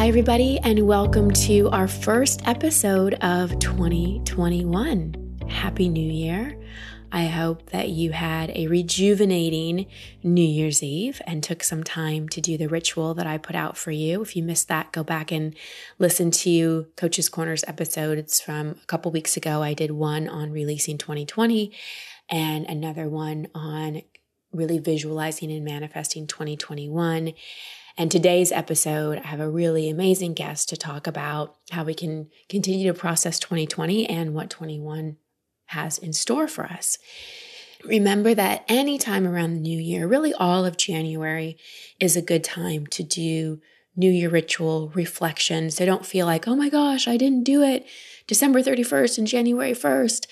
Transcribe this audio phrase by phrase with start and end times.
[0.00, 5.40] Hi, everybody, and welcome to our first episode of 2021.
[5.46, 6.58] Happy New Year.
[7.12, 9.84] I hope that you had a rejuvenating
[10.22, 13.76] New Year's Eve and took some time to do the ritual that I put out
[13.76, 14.22] for you.
[14.22, 15.54] If you missed that, go back and
[15.98, 19.62] listen to Coach's Corners episodes from a couple weeks ago.
[19.62, 21.76] I did one on releasing 2020
[22.30, 24.00] and another one on
[24.50, 27.34] really visualizing and manifesting 2021.
[27.96, 32.28] And today's episode, I have a really amazing guest to talk about how we can
[32.48, 35.16] continue to process 2020 and what 21
[35.66, 36.98] has in store for us.
[37.84, 41.56] Remember that any time around the new year, really all of January,
[41.98, 43.60] is a good time to do
[43.96, 45.70] New Year ritual reflection.
[45.70, 47.86] So don't feel like, oh my gosh, I didn't do it
[48.26, 50.26] December 31st and January 1st.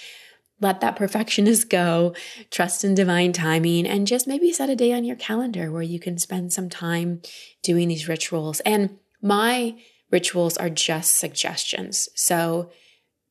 [0.61, 2.15] Let that perfectionist go,
[2.51, 6.01] trust in divine timing, and just maybe set a day on your calendar where you
[6.01, 7.23] can spend some time
[7.63, 8.61] doing these rituals.
[8.61, 9.77] And my
[10.11, 12.09] rituals are just suggestions.
[12.15, 12.71] So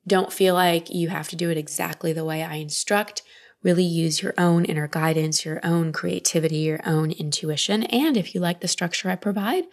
[0.05, 3.23] don't feel like you have to do it exactly the way I instruct.
[3.61, 7.83] Really use your own inner guidance, your own creativity, your own intuition.
[7.83, 9.65] And if you like the structure I provide,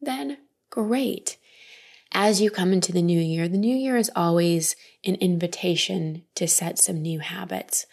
[0.00, 0.36] then
[0.68, 1.38] great.
[2.12, 6.48] As you come into the new year, the new year is always an invitation to
[6.48, 7.86] set some new habits.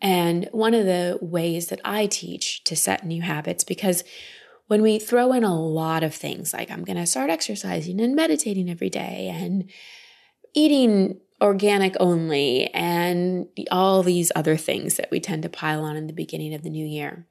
[0.00, 4.04] And one of the ways that I teach to set new habits, because
[4.68, 8.14] when we throw in a lot of things like I'm going to start exercising and
[8.14, 9.68] meditating every day and
[10.54, 16.06] eating organic only and all these other things that we tend to pile on in
[16.06, 17.26] the beginning of the new year.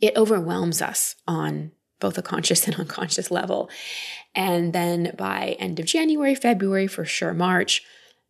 [0.00, 3.70] It overwhelms us on both a conscious and unconscious level.
[4.34, 7.82] And then by end of January, February, for sure March,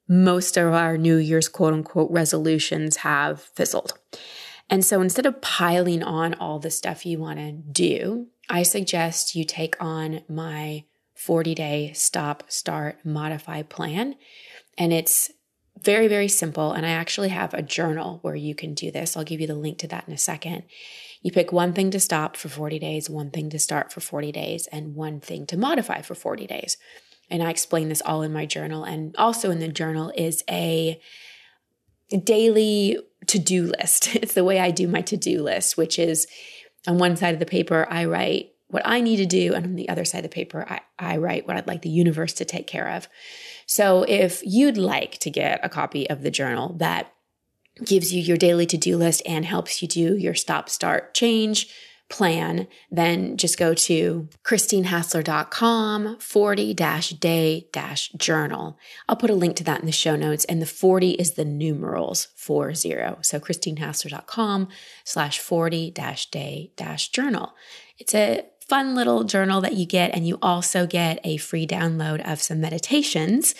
[0.09, 3.99] most of our New Year's quote unquote resolutions have fizzled.
[4.69, 9.35] And so instead of piling on all the stuff you want to do, I suggest
[9.35, 14.17] you take on my 40 day stop, start, modify plan.
[14.79, 15.31] And it's
[15.83, 16.73] very, very simple.
[16.73, 19.17] And I actually have a journal where you can do this.
[19.17, 20.65] I'll give you the link to that in a second.
[21.27, 24.31] You pick one thing to stop for 40 days, one thing to start for 40
[24.31, 26.77] days, and one thing to modify for 40 days.
[27.29, 28.85] And I explain this all in my journal.
[28.85, 31.01] And also in the journal is a
[32.23, 34.15] daily to do list.
[34.23, 36.29] It's the way I do my to do list, which is
[36.87, 39.53] on one side of the paper, I write what I need to do.
[39.53, 41.89] And on the other side of the paper, I, I write what I'd like the
[41.89, 43.09] universe to take care of.
[43.67, 47.13] So if you'd like to get a copy of the journal that
[47.85, 51.69] gives you your daily to do list and helps you do your stop, start, change
[52.09, 57.69] plan, then just go to christinehassler.com 40 day
[58.17, 58.79] journal.
[59.09, 60.45] I'll put a link to that in the show notes.
[60.45, 62.75] And the 40 is the numerals 40.
[63.23, 64.69] So christinehassler.com
[65.05, 66.73] slash 40 day
[67.13, 67.55] journal.
[67.99, 70.15] It's a fun little journal that you get.
[70.15, 73.55] And you also get a free download of some meditations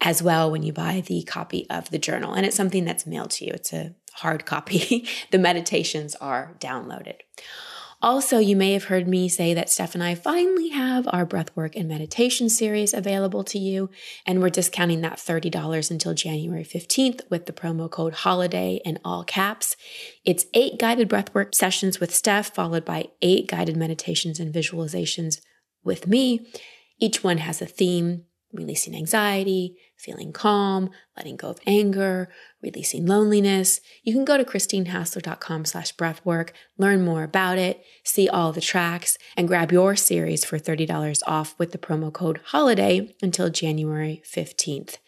[0.00, 2.34] as well when you buy the copy of the journal.
[2.34, 5.06] And it's something that's mailed to you, it's a hard copy.
[5.30, 7.16] the meditations are downloaded.
[8.00, 11.74] Also, you may have heard me say that Steph and I finally have our breathwork
[11.74, 13.90] and meditation series available to you,
[14.24, 19.24] and we're discounting that $30 until January 15th with the promo code HOLIDAY in all
[19.24, 19.74] caps.
[20.24, 25.40] It's eight guided breathwork sessions with Steph, followed by eight guided meditations and visualizations
[25.82, 26.46] with me.
[27.00, 32.28] Each one has a theme releasing anxiety, feeling calm, letting go of anger,
[32.62, 33.80] releasing loneliness.
[34.02, 39.18] You can go to christinehassler.com slash breathwork, learn more about it, see all the tracks,
[39.36, 44.98] and grab your series for $30 off with the promo code HOLIDAY until January 15th.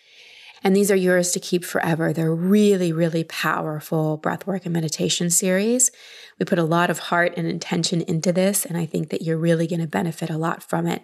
[0.62, 2.12] And these are yours to keep forever.
[2.12, 5.90] They're really, really powerful breathwork and meditation series.
[6.38, 9.38] We put a lot of heart and intention into this, and I think that you're
[9.38, 11.02] really going to benefit a lot from it.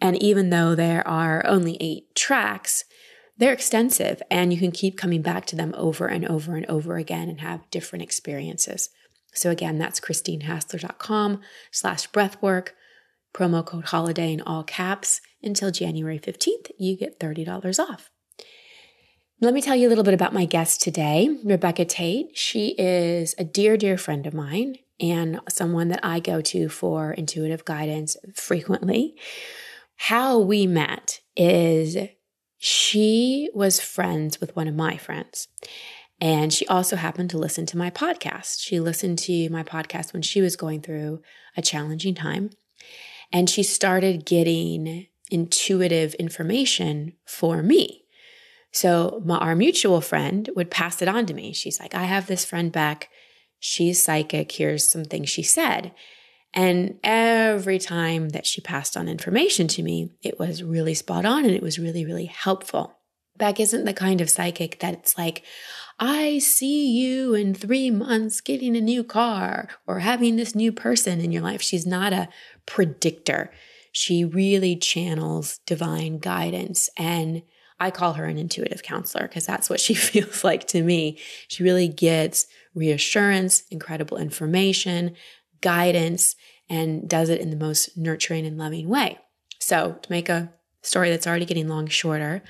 [0.00, 2.84] And even though there are only eight tracks,
[3.36, 6.96] they're extensive and you can keep coming back to them over and over and over
[6.96, 8.90] again and have different experiences.
[9.34, 11.40] So again, that's christinehassler.com
[11.72, 12.68] slash breathwork,
[13.34, 18.10] promo code holiday in all caps until January 15th, you get $30 off.
[19.40, 22.38] Let me tell you a little bit about my guest today, Rebecca Tate.
[22.38, 27.12] She is a dear, dear friend of mine and someone that I go to for
[27.12, 29.16] intuitive guidance frequently.
[29.96, 31.96] How we met is
[32.58, 35.48] she was friends with one of my friends.
[36.20, 38.60] And she also happened to listen to my podcast.
[38.60, 41.22] She listened to my podcast when she was going through
[41.56, 42.50] a challenging time.
[43.32, 48.03] And she started getting intuitive information for me.
[48.74, 51.52] So my, our mutual friend would pass it on to me.
[51.52, 53.08] She's like, I have this friend Bec.
[53.60, 54.50] She's psychic.
[54.50, 55.94] Here's some things she said.
[56.52, 61.44] And every time that she passed on information to me, it was really spot on
[61.44, 62.98] and it was really, really helpful.
[63.36, 65.44] Bec isn't the kind of psychic that's like,
[66.00, 71.20] I see you in three months getting a new car or having this new person
[71.20, 71.62] in your life.
[71.62, 72.28] She's not a
[72.66, 73.52] predictor.
[73.92, 76.90] She really channels divine guidance.
[76.98, 77.42] And
[77.80, 81.18] I call her an intuitive counselor because that's what she feels like to me.
[81.48, 85.14] She really gets reassurance, incredible information,
[85.60, 86.36] guidance,
[86.68, 89.18] and does it in the most nurturing and loving way.
[89.58, 92.42] So, to make a story that's already getting long shorter,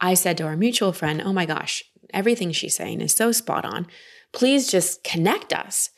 [0.00, 1.82] I said to our mutual friend, Oh my gosh,
[2.12, 3.86] everything she's saying is so spot on.
[4.32, 5.90] Please just connect us.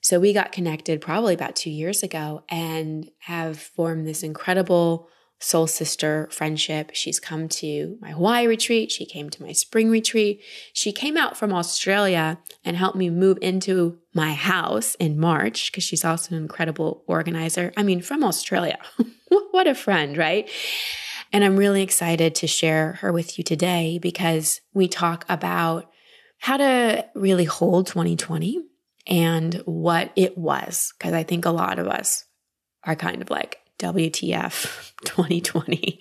[0.00, 5.08] So we got connected probably about two years ago and have formed this incredible
[5.42, 6.90] soul sister friendship.
[6.94, 8.92] She's come to my Hawaii retreat.
[8.92, 10.40] She came to my spring retreat.
[10.72, 15.84] She came out from Australia and helped me move into my house in March because
[15.84, 17.72] she's also an incredible organizer.
[17.76, 18.78] I mean, from Australia.
[19.50, 20.48] what a friend, right?
[21.32, 25.90] And I'm really excited to share her with you today because we talk about
[26.38, 28.62] how to really hold 2020
[29.06, 30.92] and what it was.
[30.96, 32.26] Because I think a lot of us
[32.84, 35.98] are kind of like, WTF 2020.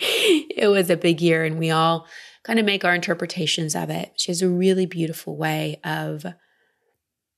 [0.55, 2.07] it was a big year and we all
[2.43, 4.13] kind of make our interpretations of it.
[4.15, 6.25] She has a really beautiful way of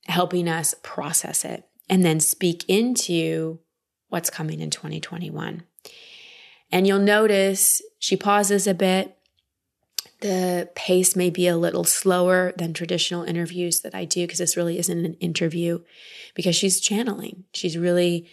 [0.06, 3.58] helping us process it and then speak into
[4.08, 5.62] what's coming in 2021.
[6.70, 9.16] And you'll notice she pauses a bit.
[10.20, 14.56] The pace may be a little slower than traditional interviews that I do because this
[14.56, 15.80] really isn't an interview
[16.34, 17.44] because she's channeling.
[17.52, 18.28] She's really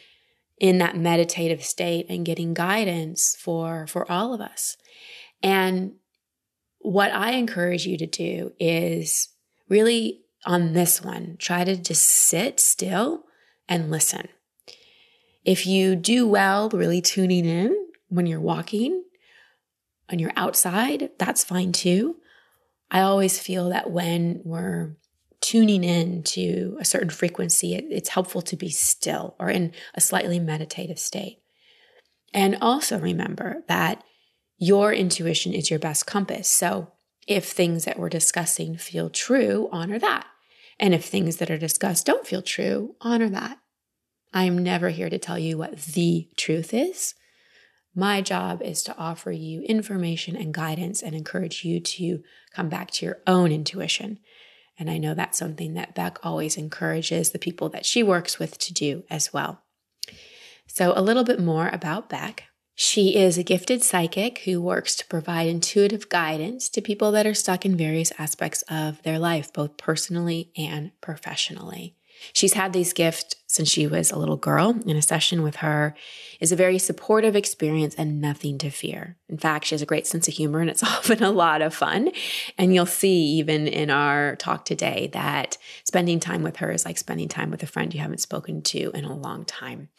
[0.61, 4.77] in that meditative state and getting guidance for for all of us.
[5.41, 5.93] And
[6.79, 9.29] what I encourage you to do is
[9.67, 13.23] really on this one, try to just sit still
[13.67, 14.27] and listen.
[15.43, 17.75] If you do well, really tuning in
[18.09, 19.03] when you're walking,
[20.09, 22.17] when you're outside, that's fine too.
[22.91, 24.95] I always feel that when we're
[25.41, 30.01] tuning in to a certain frequency, it, it's helpful to be still or in a
[30.01, 31.39] slightly meditative state.
[32.33, 34.03] And also remember that
[34.57, 36.49] your intuition is your best compass.
[36.49, 36.91] So
[37.27, 40.27] if things that we're discussing feel true, honor that.
[40.79, 43.57] And if things that are discussed don't feel true, honor that.
[44.33, 47.15] I am never here to tell you what the truth is.
[47.93, 52.23] My job is to offer you information and guidance and encourage you to
[52.53, 54.19] come back to your own intuition.
[54.81, 58.57] And I know that's something that Bec always encourages the people that she works with
[58.57, 59.61] to do as well.
[60.65, 62.45] So, a little bit more about Bec.
[62.73, 67.35] She is a gifted psychic who works to provide intuitive guidance to people that are
[67.35, 71.95] stuck in various aspects of their life, both personally and professionally.
[72.33, 75.94] She's had these gifts since she was a little girl, and a session with her
[76.39, 79.18] is a very supportive experience and nothing to fear.
[79.29, 81.73] In fact, she has a great sense of humor and it's often a lot of
[81.73, 82.12] fun.
[82.57, 86.97] And you'll see even in our talk today that spending time with her is like
[86.97, 89.89] spending time with a friend you haven't spoken to in a long time.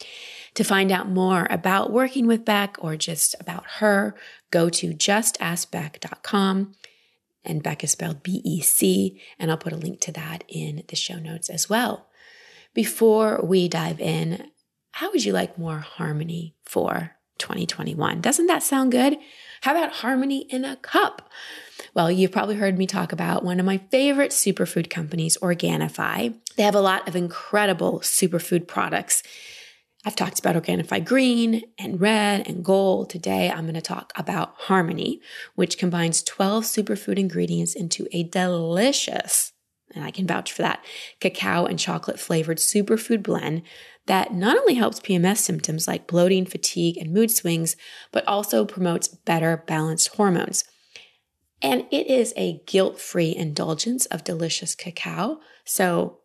[0.55, 4.15] To find out more about working with Bec or just about her,
[4.51, 6.75] go to justaskbec.com
[7.45, 10.83] and Bec is spelled B E C, and I'll put a link to that in
[10.87, 12.07] the show notes as well.
[12.73, 14.49] Before we dive in,
[14.93, 18.21] how would you like more harmony for 2021?
[18.21, 19.17] Doesn't that sound good?
[19.61, 21.29] How about harmony in a cup?
[21.93, 26.35] Well, you've probably heard me talk about one of my favorite superfood companies, Organifi.
[26.55, 29.21] They have a lot of incredible superfood products.
[30.03, 33.09] I've talked about Organifi Green and Red and Gold.
[33.09, 35.21] Today, I'm going to talk about Harmony,
[35.55, 39.53] which combines 12 superfood ingredients into a delicious
[39.95, 40.83] and I can vouch for that,
[41.19, 43.63] cacao and chocolate flavored superfood blend
[44.05, 47.75] that not only helps PMS symptoms like bloating, fatigue, and mood swings,
[48.11, 50.65] but also promotes better balanced hormones.
[51.61, 55.39] And it is a guilt free indulgence of delicious cacao.
[55.63, 56.19] So,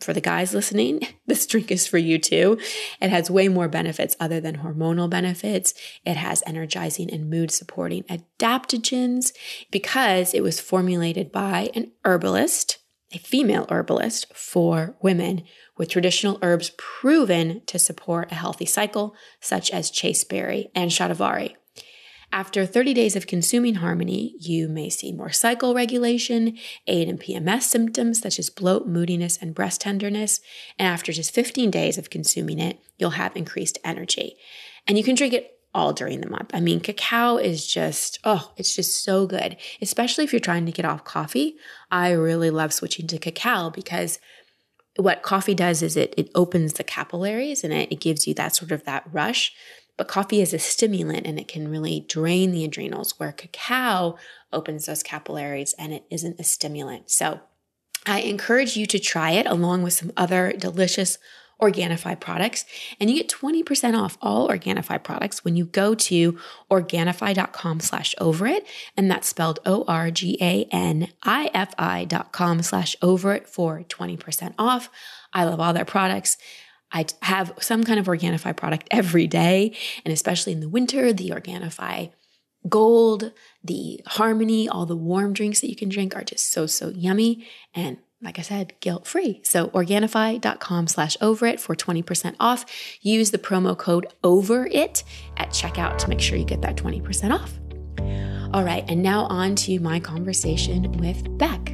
[0.00, 2.58] for the guys listening, this drink is for you too.
[3.00, 5.72] It has way more benefits other than hormonal benefits.
[6.04, 9.32] It has energizing and mood supporting adaptogens
[9.70, 12.78] because it was formulated by an herbalist
[13.14, 15.44] a female herbalist for women
[15.76, 21.54] with traditional herbs proven to support a healthy cycle, such as chasteberry and shatavari.
[22.32, 27.62] After 30 days of consuming Harmony, you may see more cycle regulation, aid in PMS
[27.62, 30.40] symptoms such as bloat, moodiness, and breast tenderness.
[30.76, 34.36] And after just 15 days of consuming it, you'll have increased energy.
[34.86, 36.50] And you can drink it all during the month.
[36.54, 40.72] I mean, cacao is just, oh, it's just so good, especially if you're trying to
[40.72, 41.56] get off coffee.
[41.90, 44.20] I really love switching to cacao because
[44.96, 48.54] what coffee does is it it opens the capillaries and it, it gives you that
[48.54, 49.52] sort of that rush.
[49.96, 54.16] But coffee is a stimulant and it can really drain the adrenals, where cacao
[54.52, 57.10] opens those capillaries and it isn't a stimulant.
[57.10, 57.40] So
[58.06, 61.18] I encourage you to try it along with some other delicious
[61.60, 62.64] Organifi products,
[63.00, 66.38] and you get 20% off all Organifi products when you go to
[66.70, 70.34] Organifi.com slash over it, and that's spelled O-R-G-A-N-I-F-I
[72.04, 74.90] dot com slash over it for 20% off.
[75.32, 76.36] I love all their products.
[76.92, 81.30] I have some kind of Organifi product every day, and especially in the winter, the
[81.30, 82.12] Organifi
[82.68, 83.32] Gold,
[83.62, 87.46] the Harmony, all the warm drinks that you can drink are just so, so yummy.
[87.74, 89.40] And like I said, guilt free.
[89.44, 92.64] So Organifi.com slash over it for 20% off.
[93.02, 95.04] Use the promo code over it
[95.36, 97.52] at checkout to make sure you get that 20% off.
[98.54, 101.64] All right, and now on to my conversation with Bec.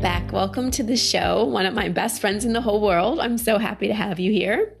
[0.00, 1.44] Bec, welcome to the show.
[1.44, 3.20] One of my best friends in the whole world.
[3.20, 4.76] I'm so happy to have you here.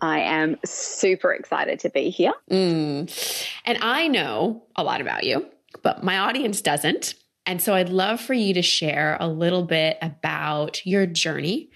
[0.00, 2.32] I am super excited to be here.
[2.50, 3.46] Mm.
[3.66, 5.46] And I know a lot about you
[5.82, 7.14] but my audience doesn't.
[7.46, 11.70] And so I'd love for you to share a little bit about your journey,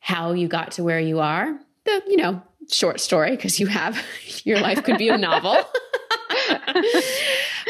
[0.00, 4.00] how you got to where you are, the, you know, short story, because you have
[4.44, 5.56] your life could be a novel.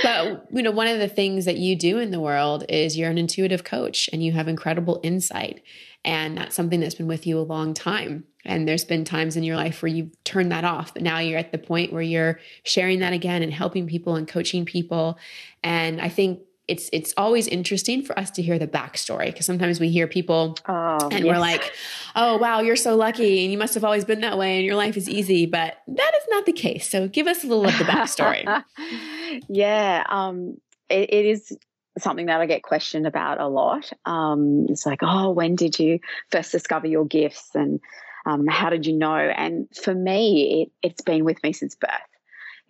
[0.02, 3.10] but you know one of the things that you do in the world is you're
[3.10, 5.62] an intuitive coach and you have incredible insight
[6.04, 9.42] and that's something that's been with you a long time and there's been times in
[9.42, 12.38] your life where you've turned that off but now you're at the point where you're
[12.64, 15.18] sharing that again and helping people and coaching people
[15.62, 19.80] and i think it's it's always interesting for us to hear the backstory because sometimes
[19.80, 21.24] we hear people oh, and yes.
[21.24, 21.72] we're like,
[22.14, 24.76] "Oh wow, you're so lucky, and you must have always been that way, and your
[24.76, 26.88] life is easy." But that is not the case.
[26.88, 28.64] So give us a little of the backstory.
[29.48, 30.56] yeah, um,
[30.88, 31.56] it, it is
[31.98, 33.92] something that I get questioned about a lot.
[34.06, 35.98] Um, it's like, "Oh, when did you
[36.30, 37.80] first discover your gifts?" and
[38.26, 41.90] um, "How did you know?" And for me, it, it's been with me since birth.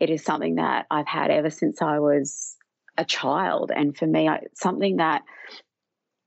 [0.00, 2.56] It is something that I've had ever since I was
[2.98, 3.70] a child.
[3.74, 5.22] And for me, I, something that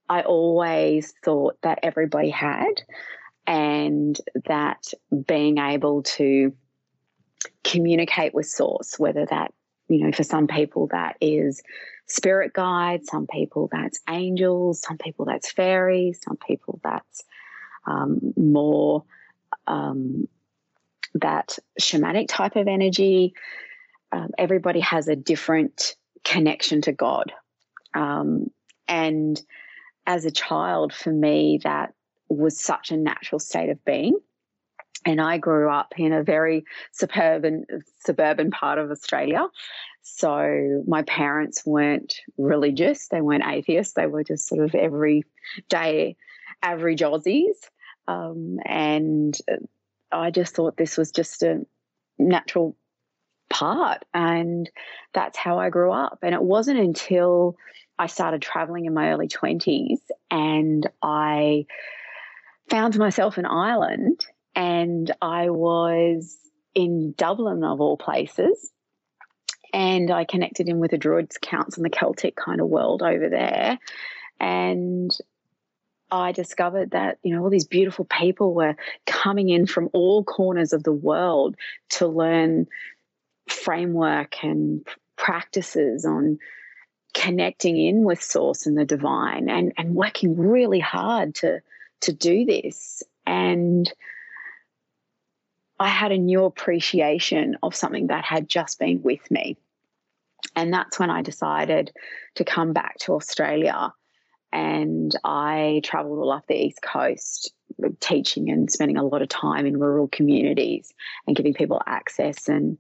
[0.08, 2.82] I always thought that everybody had,
[3.48, 4.86] and that
[5.28, 6.54] being able to
[7.64, 9.54] communicate with source, whether that,
[9.88, 11.62] you know, for some people that is
[12.08, 17.24] spirit guides, some people that's angels, some people that's fairies, some people that's
[17.86, 19.04] um, more
[19.68, 20.28] um,
[21.16, 23.34] that shamanic type of energy.
[24.12, 27.32] Um, everybody has a different connection to God.
[27.94, 28.52] Um,
[28.88, 29.42] and
[30.06, 31.94] as a child, for me, that
[32.30, 34.18] was such a natural state of being.
[35.06, 37.66] And I grew up in a very suburban
[38.04, 39.48] suburban part of Australia.
[40.02, 46.16] So my parents weren't religious, they weren't atheists, they were just sort of everyday
[46.62, 47.56] average Aussies.
[48.08, 49.38] Um, and
[50.12, 51.66] I just thought this was just a
[52.18, 52.76] natural
[53.50, 54.04] part.
[54.14, 54.70] And
[55.14, 56.20] that's how I grew up.
[56.22, 57.58] And it wasn't until
[57.98, 61.66] I started traveling in my early 20s and I
[62.70, 66.38] found myself in Ireland and I was
[66.74, 68.72] in Dublin, of all places.
[69.74, 73.30] And I connected in with the Druids Counts and the Celtic kind of world over
[73.30, 73.78] there.
[74.40, 75.12] And
[76.16, 80.74] I discovered that, you know, all these beautiful people were coming in from all corners
[80.74, 81.56] of the world
[81.92, 82.68] to learn
[83.48, 84.86] framework and
[85.18, 86.40] practices on
[87.14, 91.62] connecting in with source and the divine and, and working really hard to
[92.02, 93.92] to do this and
[95.80, 99.58] I had a new appreciation of something that had just been with me.
[100.56, 101.92] And that's when I decided
[102.36, 103.94] to come back to Australia.
[104.56, 107.52] And I traveled all up the East Coast,
[108.00, 110.94] teaching and spending a lot of time in rural communities
[111.28, 112.78] and giving people access and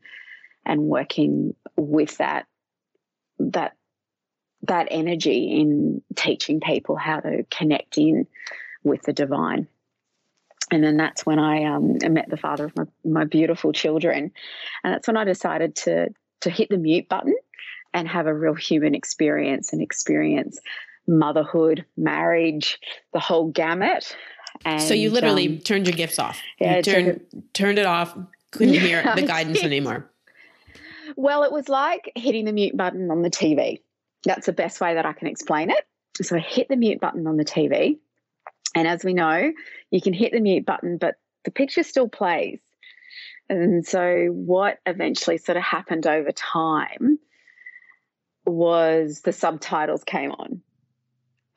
[0.65, 2.47] and working with that
[3.39, 3.75] that
[4.61, 8.25] that energy in teaching people how to connect in
[8.85, 9.67] with the divine.
[10.71, 14.31] And then that's when I, um, met the father of my, my beautiful children.
[14.83, 16.07] And that's when I decided to,
[16.41, 17.35] to hit the mute button
[17.93, 20.59] and have a real human experience and experience
[21.07, 22.79] motherhood, marriage,
[23.13, 24.15] the whole gamut.
[24.63, 26.41] And, so you literally um, turned your gifts off.
[26.59, 28.17] Yeah, you turned, turned, turned it off,
[28.51, 30.09] couldn't hear the guidance anymore.
[31.15, 33.81] Well, it was like hitting the mute button on the TV.
[34.23, 35.85] That's the best way that I can explain it.
[36.21, 37.99] So I hit the mute button on the TV.
[38.73, 39.51] And as we know,
[39.91, 42.59] you can hit the mute button, but the picture still plays.
[43.49, 47.19] And so what eventually sort of happened over time
[48.45, 50.61] was the subtitles came on.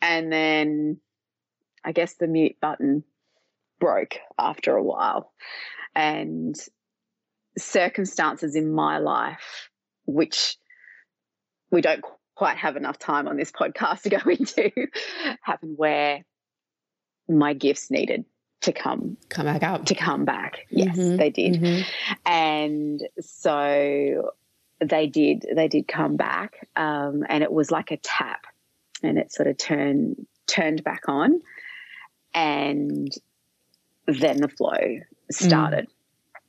[0.00, 1.00] And then
[1.84, 3.04] I guess the mute button
[3.80, 5.32] broke after a while.
[5.94, 6.56] And
[7.56, 9.70] circumstances in my life,
[10.06, 10.56] which
[11.70, 14.70] we don't quite have enough time on this podcast to go into,
[15.42, 16.24] happened where
[17.28, 18.24] my gifts needed
[18.60, 21.16] to come come back out to come back yes mm-hmm.
[21.16, 21.82] they did mm-hmm.
[22.26, 24.32] and so
[24.80, 28.46] they did they did come back um, and it was like a tap
[29.02, 31.40] and it sort of turned turned back on
[32.34, 33.12] and
[34.06, 34.98] then the flow
[35.30, 35.88] started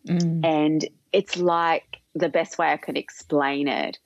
[0.07, 0.19] mm.
[0.19, 0.45] Mm.
[0.45, 3.97] and it's like the best way i can explain it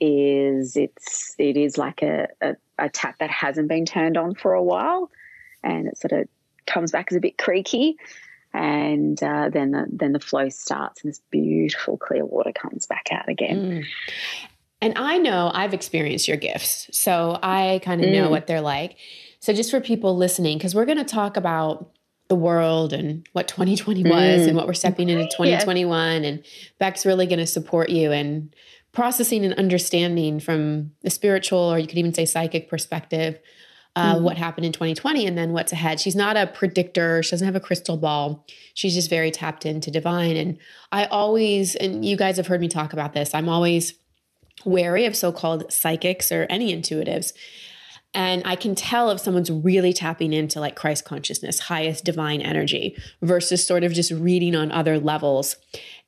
[0.00, 4.52] is it's it is like a, a, a tap that hasn't been turned on for
[4.52, 5.10] a while
[5.64, 6.28] and it sort of
[6.66, 7.96] comes back as a bit creaky,
[8.52, 13.08] and uh, then the then the flow starts, and this beautiful clear water comes back
[13.10, 13.58] out again.
[13.58, 13.84] Mm.
[14.84, 18.12] And I know I've experienced your gifts, so I kind of mm.
[18.12, 18.98] know what they're like.
[19.40, 21.90] So just for people listening, because we're going to talk about
[22.28, 24.48] the world and what 2020 was mm.
[24.48, 26.44] and what we're stepping into 2021 and
[26.78, 28.54] Bec's really going to support you and
[28.92, 33.38] processing and understanding from the spiritual or you could even say psychic perspective
[33.96, 34.24] uh, mm-hmm.
[34.24, 35.98] what happened in 2020 and then what's ahead.
[35.98, 37.22] She's not a predictor.
[37.22, 38.44] She doesn't have a crystal ball.
[38.74, 40.36] She's just very tapped into divine.
[40.36, 40.58] And
[40.92, 43.94] I always, and you guys have heard me talk about this, I'm always
[44.64, 47.32] wary of so called psychics or any intuitives.
[48.14, 52.96] And I can tell if someone's really tapping into like Christ consciousness, highest divine energy,
[53.22, 55.56] versus sort of just reading on other levels.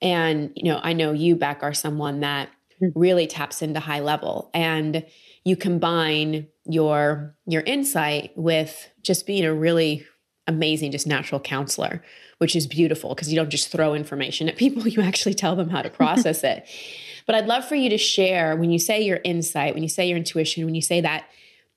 [0.01, 2.49] And, you know, I know you, Bec, are someone that
[2.79, 2.89] hmm.
[2.95, 4.51] really taps into high level.
[4.55, 5.05] And
[5.47, 10.05] you combine your your insight with just being a really
[10.49, 12.03] amazing just natural counselor
[12.39, 15.71] which is beautiful because you don't just throw information at people you actually tell them
[15.71, 16.69] how to process it
[17.27, 20.07] but i'd love for you to share when you say your insight when you say
[20.07, 21.27] your intuition when you say that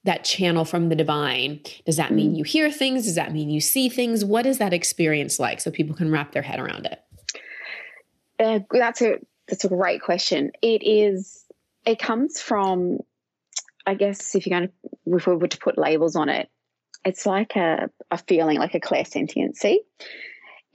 [0.05, 2.37] that channel from the divine does that mean mm.
[2.37, 3.05] you hear things?
[3.05, 4.23] Does that mean you see things?
[4.23, 5.59] What is that experience like?
[5.59, 7.01] So people can wrap their head around it.
[8.39, 10.51] Uh, that's a that's a great question.
[10.61, 11.43] It is
[11.85, 12.99] it comes from
[13.85, 16.49] I guess if you're going to, if we were to put labels on it,
[17.03, 19.77] it's like a, a feeling, like a clairsentiency.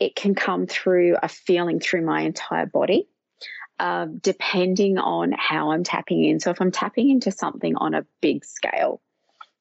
[0.00, 3.06] It can come through a feeling through my entire body,
[3.78, 6.40] uh, depending on how I'm tapping in.
[6.40, 9.00] So if I'm tapping into something on a big scale,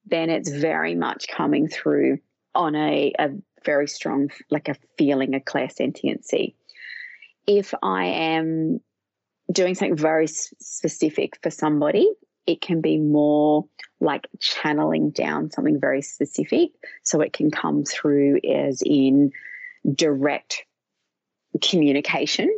[0.05, 2.19] then it's very much coming through
[2.53, 3.29] on a, a
[3.65, 6.55] very strong, like a feeling, a clairsentiency.
[7.47, 8.79] If I am
[9.51, 12.09] doing something very specific for somebody,
[12.45, 13.65] it can be more
[13.99, 16.71] like channeling down something very specific.
[17.03, 19.31] So it can come through as in
[19.95, 20.65] direct
[21.61, 22.49] communication,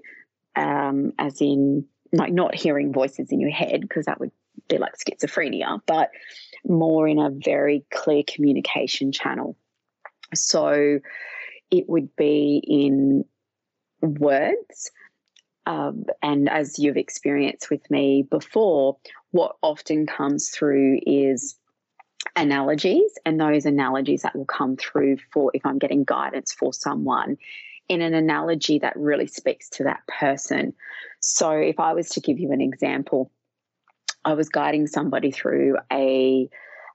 [0.56, 4.32] um, as in like not hearing voices in your head, because that would
[4.70, 6.12] be like schizophrenia, but
[6.66, 9.58] more in a very clear communication channel.
[10.34, 11.00] So
[11.72, 13.26] it would be in
[14.02, 14.92] words
[15.66, 18.98] um, and as you've experienced with me before,
[19.32, 21.56] what often comes through is
[22.36, 27.38] analogies, and those analogies that will come through for if I'm getting guidance for someone
[27.88, 30.74] in an analogy that really speaks to that person.
[31.20, 33.32] So, if I was to give you an example,
[34.24, 36.50] I was guiding somebody through a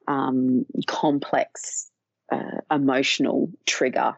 [0.08, 1.90] um, complex
[2.32, 4.14] uh, emotional trigger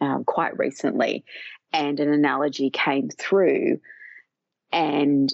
[0.00, 1.24] um, quite recently,
[1.72, 3.80] and an analogy came through
[4.72, 5.32] and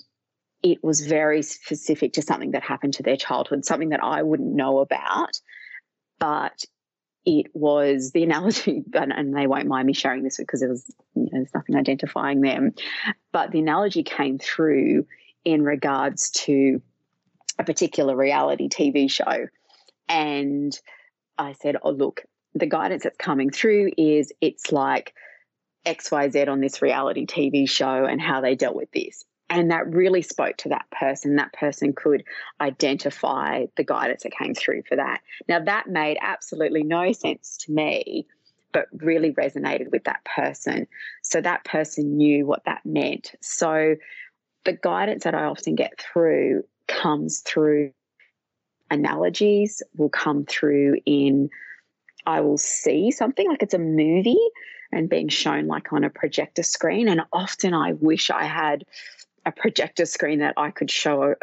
[0.62, 4.54] it was very specific to something that happened to their childhood, something that I wouldn't
[4.54, 5.32] know about.
[6.18, 6.64] But
[7.24, 11.28] it was the analogy, and, they won't mind me sharing this because was you know,
[11.32, 12.72] there's nothing identifying them.
[13.32, 15.06] But the analogy came through
[15.44, 16.82] in regards to
[17.58, 19.46] a particular reality TV show,
[20.08, 20.78] and
[21.38, 22.22] I said, "Oh, look,
[22.54, 25.14] the guidance that's coming through is it's like
[25.86, 29.24] XYZ on this reality TV show and how they dealt with this.
[29.52, 31.36] And that really spoke to that person.
[31.36, 32.24] That person could
[32.58, 35.20] identify the guidance that came through for that.
[35.46, 38.26] Now, that made absolutely no sense to me,
[38.72, 40.86] but really resonated with that person.
[41.20, 43.34] So that person knew what that meant.
[43.42, 43.96] So
[44.64, 47.92] the guidance that I often get through comes through
[48.90, 51.50] analogies, will come through in
[52.24, 54.38] I will see something like it's a movie
[54.92, 57.08] and being shown like on a projector screen.
[57.08, 58.84] And often I wish I had
[59.44, 61.34] a projector screen that I could show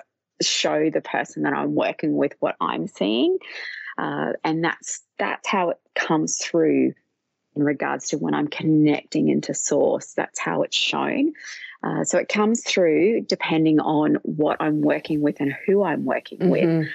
[0.42, 3.38] show the person that I'm working with what I'm seeing.
[3.98, 6.94] Uh, and that's that's how it comes through
[7.56, 10.14] in regards to when I'm connecting into source.
[10.14, 11.34] That's how it's shown.
[11.84, 16.40] Uh, so it comes through depending on what I'm working with and who I'm working
[16.40, 16.50] mm-hmm.
[16.50, 16.88] with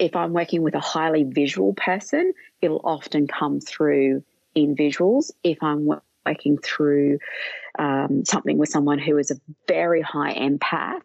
[0.00, 4.24] if I'm working with a highly visual person, it'll often come through
[4.54, 5.30] in visuals.
[5.44, 5.86] If I'm
[6.30, 7.18] working through
[7.78, 11.02] um, something with someone who is a very high empath,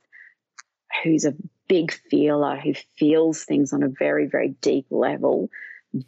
[1.03, 1.33] who's a
[1.67, 5.49] big feeler, who feels things on a very, very deep level,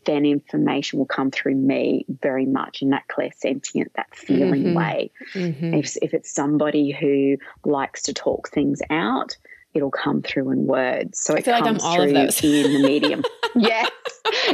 [0.06, 4.78] then information will come through me very much in that clear clairsentient, that feeling mm-hmm.
[4.78, 5.12] way.
[5.34, 5.74] Mm-hmm.
[5.76, 7.38] If, if it's somebody who
[7.70, 9.38] likes to talk things out,
[9.74, 11.22] it'll come through in words.
[11.22, 12.44] So it comes like I'm all through of those.
[12.44, 13.24] in the medium.
[13.56, 13.90] yes.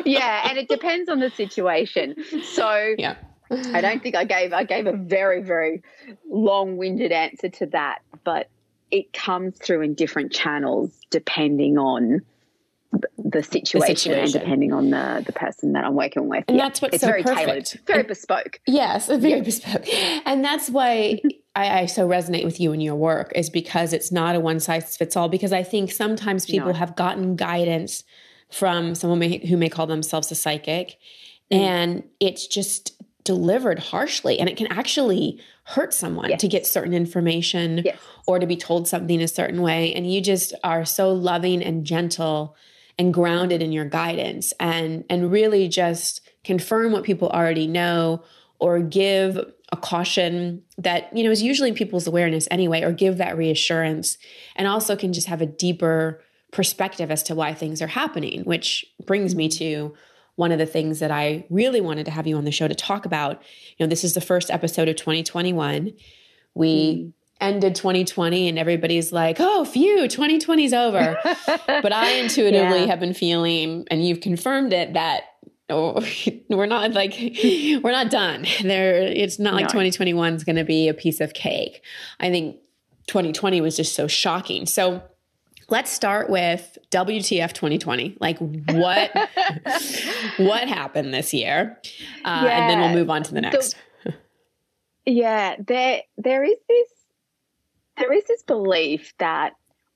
[0.06, 0.50] Yeah.
[0.50, 2.16] And it depends on the situation.
[2.44, 3.16] So yeah.
[3.52, 5.84] I don't think I gave I gave a very, very
[6.30, 8.50] long winded answer to that, but
[8.92, 12.22] it comes through in different channels depending on
[13.18, 16.46] the situation, the situation, and depending on the the person that I'm working with.
[16.48, 16.66] And yeah.
[16.66, 17.40] that's what's it's so very perfect.
[17.48, 18.60] tailored, very and, bespoke.
[18.68, 19.42] Yes, very yeah.
[19.42, 19.86] bespoke.
[20.26, 21.22] And that's why
[21.56, 24.60] I, I, so resonate with you and your work is because it's not a one
[24.60, 25.30] size fits all.
[25.30, 26.74] Because I think sometimes people no.
[26.74, 28.04] have gotten guidance
[28.52, 30.98] from someone may, who may call themselves a psychic,
[31.52, 31.58] mm.
[31.58, 32.93] and it's just
[33.24, 36.42] delivered harshly, and it can actually hurt someone yes.
[36.42, 37.98] to get certain information yes.
[38.28, 39.94] or to be told something a certain way.
[39.94, 42.56] And you just are so loving and gentle
[42.98, 48.24] and grounded in your guidance and and really just confirm what people already know
[48.60, 49.38] or give
[49.72, 54.18] a caution that you know is usually in people's awareness anyway or give that reassurance
[54.56, 58.86] and also can just have a deeper perspective as to why things are happening which
[59.06, 59.94] brings me to
[60.36, 62.76] one of the things that I really wanted to have you on the show to
[62.76, 63.42] talk about
[63.78, 65.94] you know this is the first episode of 2021
[66.56, 71.18] we mm ended 2020 and everybody's like, oh, phew, 2020's over.
[71.68, 72.86] but I intuitively yeah.
[72.86, 75.24] have been feeling, and you've confirmed it, that
[75.70, 76.04] oh,
[76.50, 77.14] we're not like
[77.84, 78.46] we're not done.
[78.62, 81.84] There, it's not like 2021 is going to be a piece of cake.
[82.20, 82.58] I think
[83.08, 84.66] 2020 was just so shocking.
[84.66, 85.04] So
[85.74, 88.16] let's start with WTF 2020.
[88.20, 89.12] Like what
[90.38, 91.80] what happened this year,
[92.24, 92.62] uh, yeah.
[92.62, 93.76] and then we'll move on to the next.
[94.04, 94.14] The,
[95.12, 96.88] yeah, there there is this
[97.98, 99.54] there is this belief that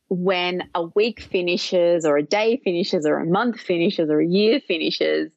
[0.09, 4.59] when a week finishes or a day finishes or a month finishes or a year
[4.59, 5.31] finishes,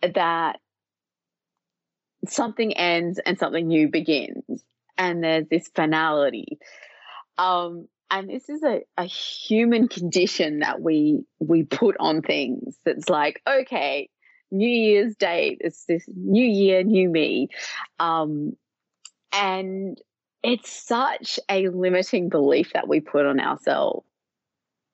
[0.00, 0.60] that
[2.26, 4.64] something ends and something new begins.
[4.96, 6.58] And there's this finality.
[7.36, 12.76] Um, and this is a, a human condition that we we put on things.
[12.84, 14.08] That's like, okay,
[14.50, 17.48] New Year's date it's this new year, new me.
[17.98, 18.56] Um,
[19.32, 20.00] and
[20.42, 24.06] it's such a limiting belief that we put on ourselves.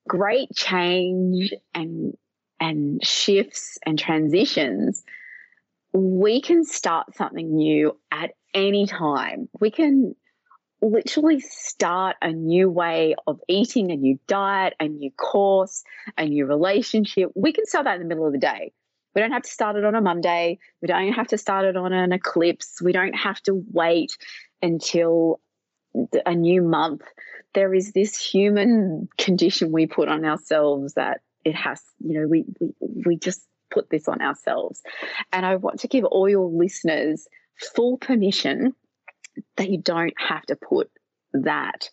[0.08, 2.14] Great change and
[2.60, 5.02] and shifts and transitions,
[5.92, 9.48] we can start something new at any time.
[9.58, 10.14] We can
[10.82, 15.84] literally start a new way of eating, a new diet, a new course,
[16.16, 17.30] a new relationship.
[17.34, 18.72] We can start that in the middle of the day.
[19.14, 20.58] We don't have to start it on a Monday.
[20.80, 22.80] We don't have to start it on an eclipse.
[22.80, 24.16] We don't have to wait
[24.62, 25.40] until
[26.26, 27.02] a new month,
[27.54, 32.44] there is this human condition we put on ourselves that it has, you know, we,
[32.60, 34.82] we, we just put this on ourselves.
[35.32, 37.26] And I want to give all your listeners
[37.74, 38.74] full permission
[39.56, 40.90] that you don't have to put
[41.32, 41.90] that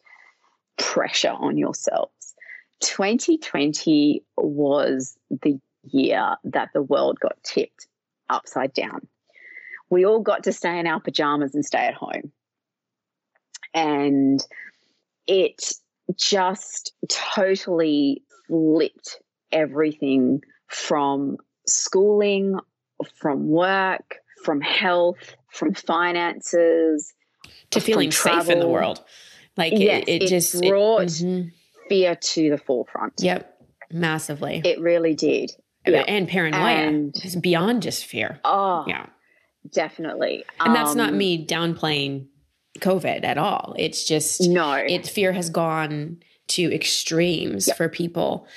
[0.78, 2.36] pressure on yourselves.
[2.82, 7.88] 2020 was the year that the world got tipped
[8.30, 9.08] upside down.
[9.90, 12.32] We all got to stay in our pajamas and stay at home
[13.74, 14.44] and
[15.28, 15.74] it
[16.16, 19.20] just totally flipped
[19.52, 22.60] everything from schooling,
[23.16, 27.14] from work, from health, from finances,
[27.72, 29.04] to feeling safe in the world.
[29.56, 31.50] Like yes, it, it, it just brought it, mm-hmm.
[31.90, 33.14] fear to the forefront.
[33.20, 33.60] Yep,
[33.92, 34.62] massively.
[34.64, 35.52] It really did.
[35.86, 36.06] Yep.
[36.08, 38.40] And paranoia and, is beyond just fear.
[38.44, 39.06] Oh, yeah,
[39.72, 40.44] definitely.
[40.60, 42.28] And um, that's not um, me downplaying
[42.80, 43.74] COVID at all.
[43.80, 44.74] It's just no.
[44.74, 47.78] It fear has gone to extremes yep.
[47.78, 48.48] for people.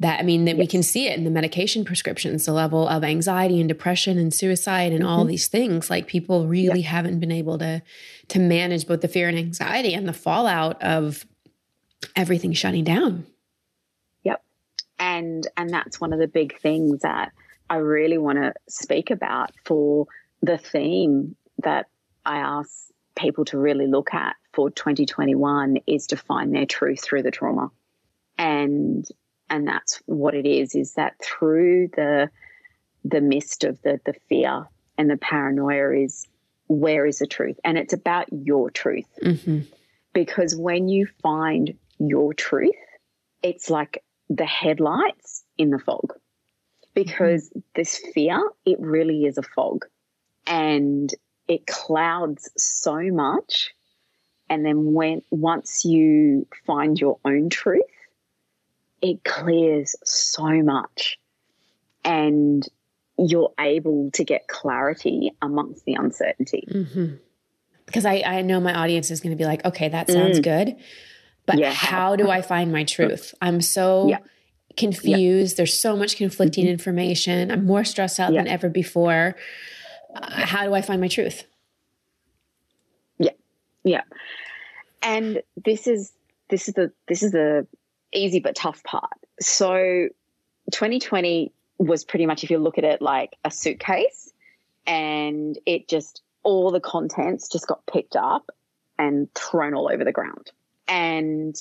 [0.00, 0.58] That I mean that yes.
[0.58, 4.32] we can see it in the medication prescriptions, the level of anxiety and depression and
[4.32, 5.08] suicide and mm-hmm.
[5.08, 5.88] all these things.
[5.88, 6.90] Like people really yep.
[6.90, 7.82] haven't been able to
[8.28, 11.24] to manage both the fear and anxiety and the fallout of
[12.14, 13.26] everything shutting down.
[14.24, 14.42] Yep.
[14.98, 17.32] And and that's one of the big things that
[17.70, 20.06] I really want to speak about for
[20.42, 21.86] the theme that
[22.24, 27.22] I ask people to really look at for 2021 is to find their truth through
[27.22, 27.70] the trauma.
[28.38, 29.06] And
[29.48, 32.30] and that's what it is is that through the
[33.04, 34.66] the mist of the the fear
[34.98, 36.26] and the paranoia is
[36.66, 39.60] where is the truth and it's about your truth mm-hmm.
[40.12, 42.74] because when you find your truth
[43.42, 46.12] it's like the headlights in the fog
[46.96, 47.60] because mm-hmm.
[47.76, 49.84] this fear, it really is a fog
[50.46, 51.14] and
[51.46, 53.70] it clouds so much.
[54.48, 57.82] And then when once you find your own truth,
[59.02, 61.18] it clears so much.
[62.04, 62.66] And
[63.18, 66.68] you're able to get clarity amongst the uncertainty.
[66.70, 67.14] Mm-hmm.
[67.86, 70.42] Because I, I know my audience is going to be like, okay, that sounds mm.
[70.42, 70.76] good.
[71.46, 71.72] But yeah.
[71.72, 73.32] how do I find my truth?
[73.40, 74.18] I'm so yeah.
[74.76, 75.52] confused.
[75.52, 75.56] Yeah.
[75.58, 76.72] There's so much conflicting mm-hmm.
[76.72, 77.50] information.
[77.52, 79.36] I'm more stressed out than ever before.
[80.14, 81.44] Uh, how do I find my truth?
[83.18, 83.30] Yeah.
[83.84, 84.02] Yeah.
[85.02, 86.12] And this is
[86.50, 87.66] this is the this is the
[88.16, 89.12] easy but tough part.
[89.40, 90.08] So
[90.72, 94.32] 2020 was pretty much if you look at it like a suitcase
[94.86, 98.50] and it just all the contents just got picked up
[98.98, 100.50] and thrown all over the ground
[100.88, 101.54] and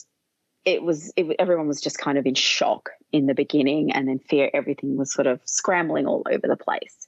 [0.63, 4.20] it was it, everyone was just kind of in shock in the beginning and then
[4.20, 7.08] fear everything was sort of scrambling all over the place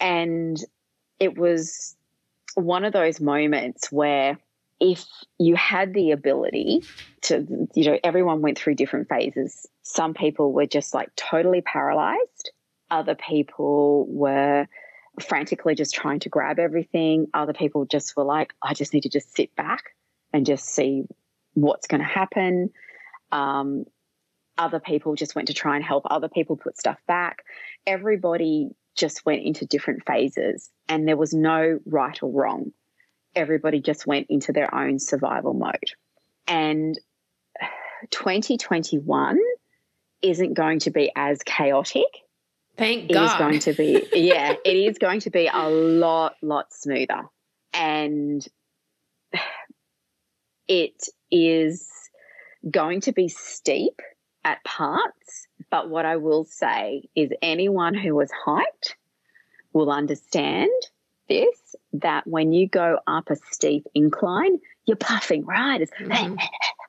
[0.00, 0.58] and
[1.20, 1.94] it was
[2.54, 4.38] one of those moments where
[4.80, 5.04] if
[5.38, 6.82] you had the ability
[7.24, 12.50] to you know everyone went through different phases some people were just like totally paralyzed
[12.90, 14.66] other people were
[15.20, 19.08] frantically just trying to grab everything other people just were like i just need to
[19.08, 19.94] just sit back
[20.34, 21.04] and just see
[21.54, 22.70] what's going to happen.
[23.32, 23.84] Um,
[24.58, 27.44] other people just went to try and help other people put stuff back.
[27.86, 32.72] Everybody just went into different phases, and there was no right or wrong.
[33.34, 35.90] Everybody just went into their own survival mode.
[36.46, 36.98] And
[38.10, 39.38] 2021
[40.22, 42.06] isn't going to be as chaotic.
[42.76, 43.22] Thank God.
[43.22, 47.28] It is going to be, yeah, it is going to be a lot, lot smoother.
[47.72, 48.46] And
[50.68, 51.88] it is
[52.70, 54.00] going to be steep
[54.44, 58.96] at parts, but what I will say is anyone who was hiked
[59.72, 60.70] will understand
[61.28, 65.80] this that when you go up a steep incline, you're puffing, right?
[65.80, 66.36] It's, mm-hmm.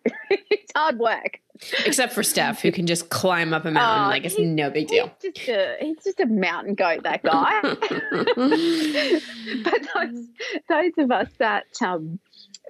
[0.29, 1.39] it's hard work.
[1.85, 4.05] Except for Steph, who can just climb up a mountain.
[4.05, 5.11] Oh, like it's no big deal.
[5.21, 7.61] He's just, a, he's just a mountain goat, that guy.
[9.63, 10.25] but those,
[10.67, 12.19] those of us that um,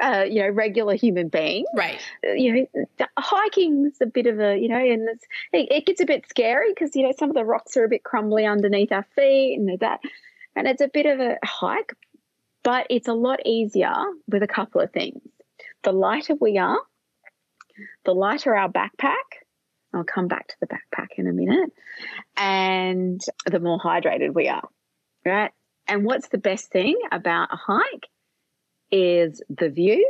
[0.02, 1.66] uh, you know, regular human being.
[1.76, 2.00] Right.
[2.28, 5.08] Uh, you know, hiking's a bit of a, you know, and
[5.54, 7.90] it, it, gets a bit scary because, you know, some of the rocks are a
[7.90, 10.00] bit crumbly underneath our feet and that.
[10.56, 11.94] And it's a bit of a hike,
[12.64, 13.94] but it's a lot easier
[14.28, 15.22] with a couple of things.
[15.84, 16.80] The lighter we are,
[18.04, 19.42] the lighter our backpack.
[19.94, 21.72] I'll come back to the backpack in a minute.
[22.36, 24.68] And the more hydrated we are,
[25.26, 25.52] right?
[25.88, 28.10] And what's the best thing about a hike?
[28.92, 30.10] is the view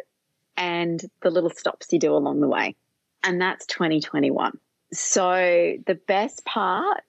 [0.58, 2.76] and the little stops you do along the way.
[3.24, 4.58] And that's 2021.
[4.94, 7.02] So the best part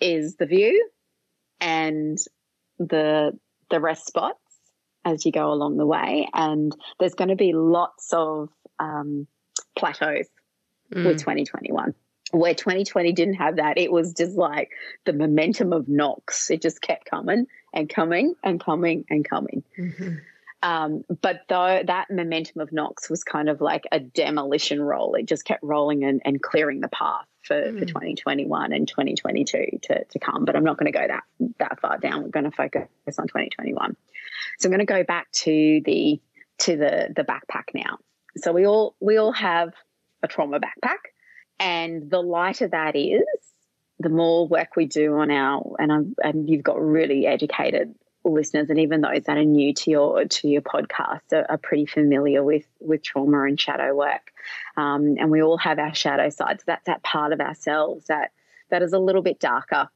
[0.00, 0.88] is the view
[1.60, 2.18] and
[2.78, 3.38] the
[3.70, 4.38] the rest spots
[5.04, 6.28] as you go along the way.
[6.32, 9.26] And there's going to be lots of um,
[9.82, 10.28] plateaus
[10.92, 11.04] mm.
[11.04, 11.94] with 2021.
[12.30, 14.70] Where 2020 didn't have that, it was just like
[15.04, 16.50] the momentum of knocks.
[16.50, 19.62] It just kept coming and coming and coming and coming.
[19.78, 20.14] Mm-hmm.
[20.62, 25.26] Um, but though that momentum of knocks was kind of like a demolition roll, it
[25.26, 27.78] just kept rolling and, and clearing the path for, mm.
[27.80, 30.44] for 2021 and 2022 to, to come.
[30.44, 31.24] But I'm not going to go that
[31.58, 32.22] that far down.
[32.22, 33.96] We're going to focus on 2021.
[34.58, 36.20] So I'm going to go back to the
[36.58, 37.98] to the the backpack now.
[38.36, 39.72] So we all we all have
[40.22, 40.98] a trauma backpack,
[41.58, 43.22] and the lighter that is,
[43.98, 48.70] the more work we do on our and I'm, and you've got really educated listeners
[48.70, 52.42] and even those that are new to your to your podcast are, are pretty familiar
[52.42, 54.32] with with trauma and shadow work.
[54.76, 56.62] Um, and we all have our shadow sides.
[56.64, 58.30] That's that part of ourselves that
[58.70, 59.88] that is a little bit darker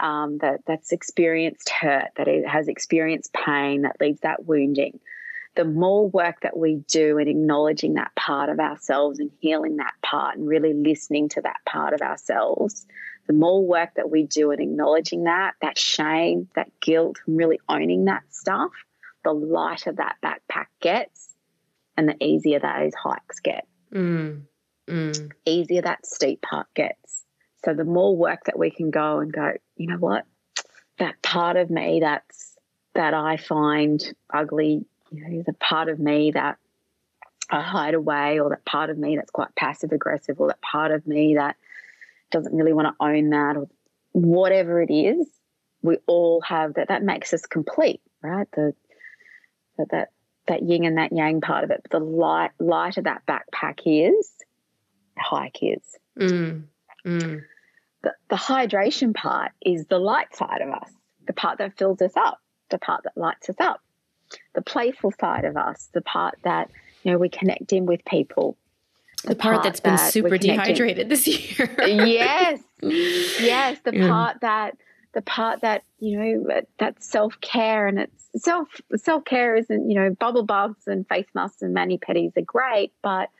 [0.00, 5.00] um, that that's experienced hurt that it has experienced pain that leaves that wounding
[5.56, 9.94] the more work that we do in acknowledging that part of ourselves and healing that
[10.02, 12.86] part and really listening to that part of ourselves
[13.26, 17.58] the more work that we do in acknowledging that, that shame, that guilt, and really
[17.68, 18.72] owning that stuff,
[19.24, 21.34] the lighter that backpack gets
[21.96, 23.66] and the easier those hikes get.
[23.92, 24.42] Mm.
[24.86, 25.32] Mm.
[25.46, 27.24] Easier that steep part gets.
[27.64, 30.26] So the more work that we can go and go, you know what?
[30.98, 32.56] That part of me that's
[32.94, 34.00] that I find
[34.32, 36.58] ugly, you know, the part of me that
[37.50, 40.90] I hide away, or that part of me that's quite passive aggressive, or that part
[40.90, 41.56] of me that
[42.30, 43.68] doesn't really want to own that or
[44.12, 45.26] whatever it is,
[45.82, 46.88] we all have that.
[46.88, 48.48] That makes us complete, right?
[48.52, 48.74] The
[49.78, 50.08] that that,
[50.46, 51.80] that yin and that yang part of it.
[51.82, 54.32] But the light lighter that backpack is,
[55.16, 55.82] the hike is.
[56.18, 56.64] Mm.
[57.04, 57.42] Mm.
[58.02, 60.90] the, the hydration part is the light side of us,
[61.26, 62.38] the part that fills us up,
[62.70, 63.80] the part that lights us up,
[64.54, 66.70] the playful side of us, the part that
[67.02, 68.56] you know we connect in with people.
[69.22, 71.26] The, the part, part, that's been super dehydrated this
[71.58, 71.74] year.
[71.78, 74.08] yes, yes, the yeah.
[74.08, 74.76] part that
[75.14, 79.96] the part that you know that self care and it's self self care isn't you
[79.98, 83.30] know bubble baths and face masks and mani pedis are great, but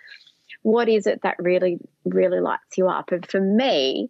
[0.63, 3.13] what is it that really really lights you up?
[3.13, 4.09] And for me,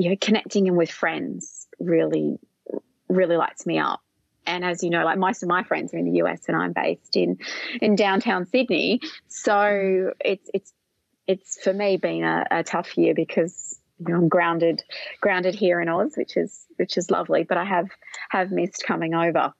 [0.00, 2.38] you know, connecting in with friends really,
[3.08, 4.00] really lights me up.
[4.50, 6.72] And as you know, like most of my friends are in the US and I'm
[6.72, 7.38] based in,
[7.80, 9.00] in downtown Sydney.
[9.28, 10.72] So it's, it's,
[11.26, 14.82] it's for me been a, a tough year because you know, I'm grounded,
[15.20, 17.88] grounded here in Oz, which is, which is lovely, but I have,
[18.30, 19.52] have missed coming over.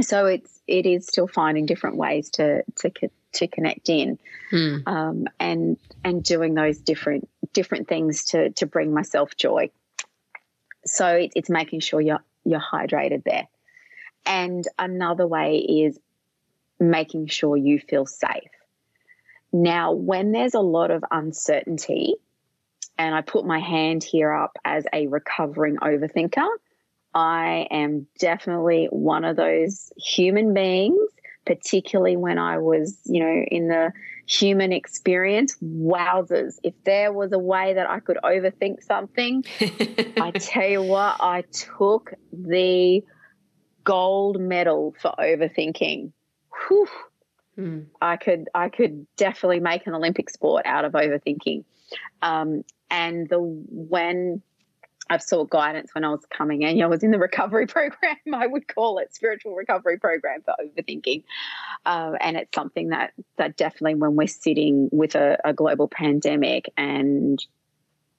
[0.00, 2.90] So it's, it is still finding different ways to, to,
[3.34, 4.18] to connect in,
[4.50, 4.78] hmm.
[4.86, 9.70] um, and, and doing those different different things to to bring myself joy.
[10.84, 13.48] So it, it's making sure you're you're hydrated there.
[14.26, 15.98] And another way is
[16.78, 18.50] making sure you feel safe.
[19.52, 22.16] Now, when there's a lot of uncertainty,
[22.98, 26.46] and I put my hand here up as a recovering overthinker,
[27.14, 30.98] I am definitely one of those human beings,
[31.46, 33.92] particularly when I was, you know, in the
[34.26, 36.58] human experience, wowzers.
[36.62, 41.44] If there was a way that I could overthink something, I tell you what, I
[41.52, 43.02] took the
[43.86, 46.12] gold medal for overthinking.
[46.68, 46.88] Whew.
[47.56, 47.86] Mm.
[48.02, 51.64] I could I could definitely make an Olympic sport out of overthinking.
[52.20, 54.42] Um, and the when
[55.08, 56.82] I've sought guidance when I was coming in.
[56.82, 61.22] I was in the recovery program, I would call it spiritual recovery program for overthinking.
[61.84, 66.72] Uh, and it's something that, that definitely when we're sitting with a, a global pandemic
[66.76, 67.44] and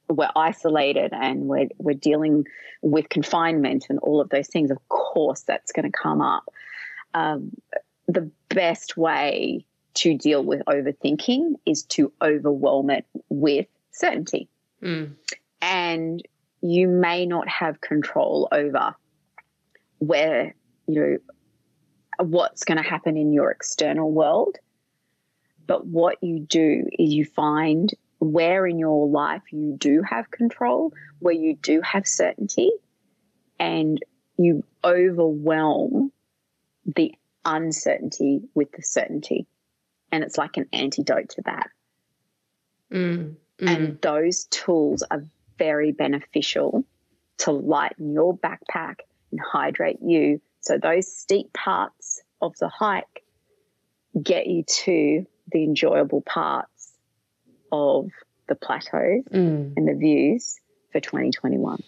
[0.09, 2.45] we're isolated and we're, we're dealing
[2.81, 6.45] with confinement and all of those things, of course, that's going to come up.
[7.13, 7.51] Um,
[8.07, 9.65] the best way
[9.95, 14.47] to deal with overthinking is to overwhelm it with certainty.
[14.81, 15.15] Mm.
[15.61, 16.23] And
[16.61, 18.95] you may not have control over
[19.99, 20.55] where,
[20.87, 21.17] you know,
[22.19, 24.57] what's going to happen in your external world.
[25.65, 30.93] But what you do is you find where in your life you do have control,
[31.19, 32.71] where you do have certainty,
[33.59, 33.99] and
[34.37, 36.11] you overwhelm
[36.85, 39.47] the uncertainty with the certainty.
[40.11, 41.69] And it's like an antidote to that.
[42.91, 43.67] Mm, mm.
[43.67, 45.25] And those tools are
[45.57, 46.85] very beneficial
[47.39, 48.99] to lighten your backpack
[49.31, 50.41] and hydrate you.
[50.61, 53.23] So those steep parts of the hike
[54.21, 56.76] get you to the enjoyable parts
[57.71, 58.09] of
[58.47, 59.73] the plateaus mm.
[59.75, 60.59] and the views
[60.91, 61.81] for 2021.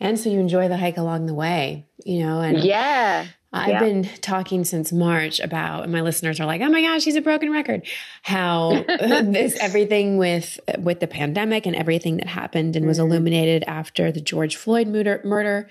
[0.00, 3.26] And so you enjoy the hike along the way, you know, and yeah.
[3.54, 3.80] I've yeah.
[3.80, 7.20] been talking since March about, and my listeners are like, "Oh my gosh, she's a
[7.20, 7.86] broken record."
[8.22, 12.88] How this everything with with the pandemic and everything that happened and mm.
[12.88, 15.68] was illuminated after the George Floyd murder, murder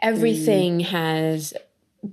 [0.00, 0.84] everything mm.
[0.84, 1.52] has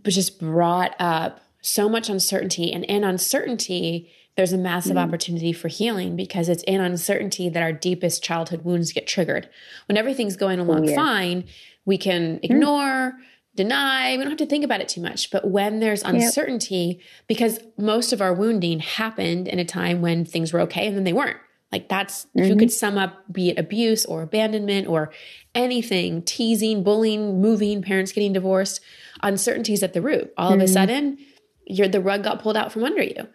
[0.04, 5.04] just brought up so much uncertainty, and in uncertainty, there's a massive mm.
[5.04, 9.48] opportunity for healing because it's in uncertainty that our deepest childhood wounds get triggered.
[9.88, 10.96] When everything's going along oh, yeah.
[10.96, 11.46] fine,
[11.86, 12.44] we can mm.
[12.44, 13.14] ignore
[13.56, 14.18] deny.
[14.18, 15.30] We don't have to think about it too much.
[15.30, 17.08] But when there's uncertainty, yep.
[17.28, 21.04] because most of our wounding happened in a time when things were okay and then
[21.04, 21.38] they weren't.
[21.72, 22.40] Like that's, mm-hmm.
[22.40, 25.12] if you could sum up, be it abuse or abandonment or
[25.56, 28.80] anything, teasing, bullying, moving, parents getting divorced,
[29.22, 30.34] uncertainties at the root.
[30.38, 30.56] All mm-hmm.
[30.56, 30.74] of a mm-hmm.
[30.74, 31.18] sudden,
[31.66, 33.28] you're the rug got pulled out from under you.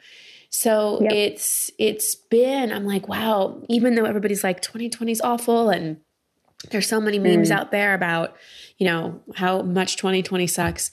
[0.51, 1.13] So yep.
[1.13, 5.99] it's it's been I'm like wow even though everybody's like 2020 is awful and
[6.71, 7.55] there's so many memes mm.
[7.55, 8.37] out there about
[8.79, 10.91] you know, how much 2020 sucks.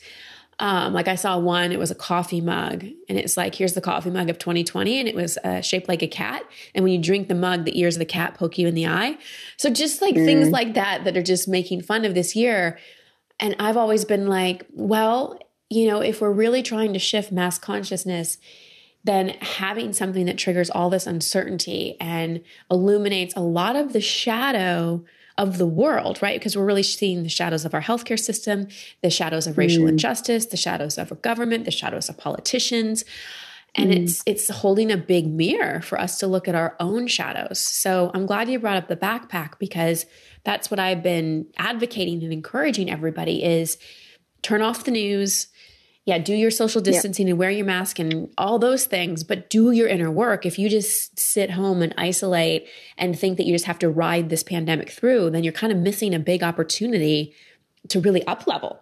[0.57, 3.81] Um, like I saw one, it was a coffee mug, and it's like, here's the
[3.81, 6.43] coffee mug of 2020, and it was uh, shaped like a cat.
[6.73, 8.87] And when you drink the mug, the ears of the cat poke you in the
[8.87, 9.17] eye.
[9.57, 10.25] So just like mm.
[10.25, 12.79] things like that that are just making fun of this year.
[13.39, 15.37] And I've always been like, well,
[15.69, 18.37] you know, if we're really trying to shift mass consciousness,
[19.05, 22.41] then having something that triggers all this uncertainty and
[22.71, 25.05] illuminates a lot of the shadow
[25.37, 26.39] of the world, right?
[26.39, 28.67] Because we're really seeing the shadows of our healthcare system,
[29.03, 29.89] the shadows of racial mm.
[29.89, 33.05] injustice, the shadows of our government, the shadows of politicians.
[33.75, 34.03] And mm.
[34.03, 37.59] it's it's holding a big mirror for us to look at our own shadows.
[37.59, 40.05] So I'm glad you brought up the backpack because
[40.45, 43.77] that's what I've been advocating and encouraging everybody is
[44.41, 45.47] turn off the news
[46.05, 49.71] yeah, do your social distancing and wear your mask and all those things, but do
[49.71, 50.45] your inner work.
[50.45, 54.29] If you just sit home and isolate and think that you just have to ride
[54.29, 57.33] this pandemic through, then you're kind of missing a big opportunity
[57.89, 58.79] to really up level.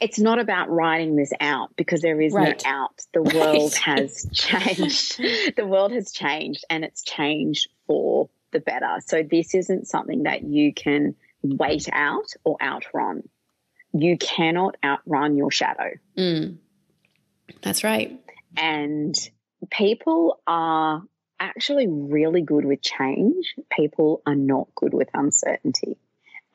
[0.00, 2.60] It's not about riding this out because there is right.
[2.64, 3.00] no out.
[3.14, 3.34] The right.
[3.34, 5.18] world has changed.
[5.56, 8.96] the world has changed and it's changed for the better.
[9.06, 13.22] So this isn't something that you can wait out or outrun
[13.92, 15.90] you cannot outrun your shadow.
[16.16, 16.58] Mm.
[17.62, 18.20] That's right.
[18.56, 19.14] And
[19.70, 21.02] people are
[21.38, 23.54] actually really good with change.
[23.70, 25.98] People are not good with uncertainty.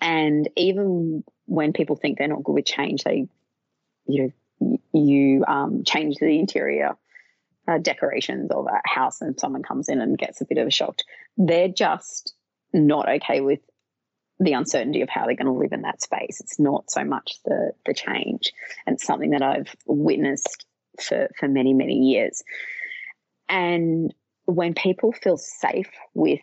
[0.02, 3.28] And even when people think they're not good with change, they,
[4.08, 6.96] you know, you um, change the interior
[7.68, 10.72] uh, decorations of a house and someone comes in and gets a bit of a
[10.72, 11.00] shock.
[11.38, 12.34] They're just
[12.74, 13.60] not okay with
[14.40, 16.42] the uncertainty of how they're going to live in that space.
[16.42, 18.54] It's not so much the the change,
[18.86, 20.66] and it's something that I've witnessed
[21.02, 22.44] for for many many years.
[23.48, 24.14] And
[24.46, 26.42] when people feel safe with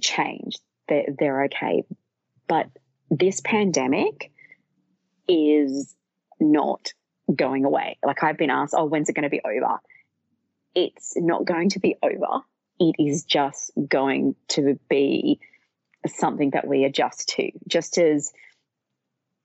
[0.00, 0.58] change,
[0.88, 1.84] they're they're okay.
[2.46, 2.68] But
[3.10, 4.30] this pandemic
[5.28, 5.94] is
[6.40, 6.92] not
[7.34, 7.98] going away.
[8.04, 9.78] Like I've been asked, oh, when's it going to be over?
[10.74, 12.42] It's not going to be over.
[12.80, 15.40] It is just going to be
[16.06, 18.32] something that we adjust to, just as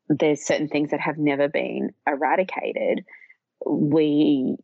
[0.10, 3.06] there's certain things that have never been eradicated.
[3.66, 4.58] We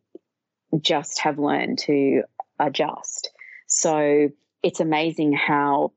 [0.80, 2.22] just have learned to
[2.58, 3.30] adjust.
[3.66, 4.28] So
[4.62, 5.92] it's amazing how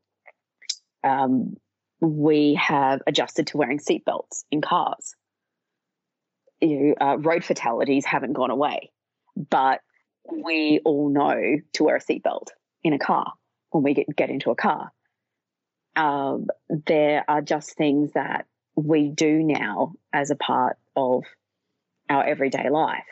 [1.04, 1.58] um,
[2.00, 5.16] we have adjusted to wearing seatbelts in cars.
[6.62, 8.92] You uh, road fatalities haven't gone away,
[9.36, 9.82] but
[10.32, 12.48] we all know to wear a seatbelt
[12.84, 13.34] in a car
[13.72, 14.92] when we get, get into a car
[15.96, 21.24] um, there are just things that we do now as a part of
[22.10, 23.04] our everyday life.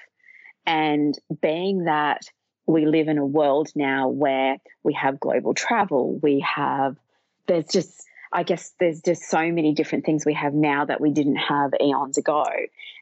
[0.66, 2.22] And being that
[2.66, 6.96] we live in a world now where we have global travel, we have,
[7.48, 11.12] there's just, I guess there's just so many different things we have now that we
[11.12, 12.46] didn't have eons ago.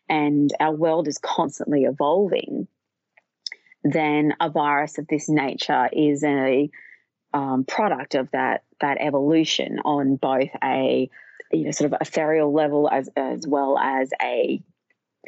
[0.08, 2.68] And our world is constantly evolving.
[3.84, 6.70] Then a virus of this nature is a
[7.34, 11.10] um, product of that that evolution on both a
[11.52, 14.62] you know sort of ethereal level as as well as a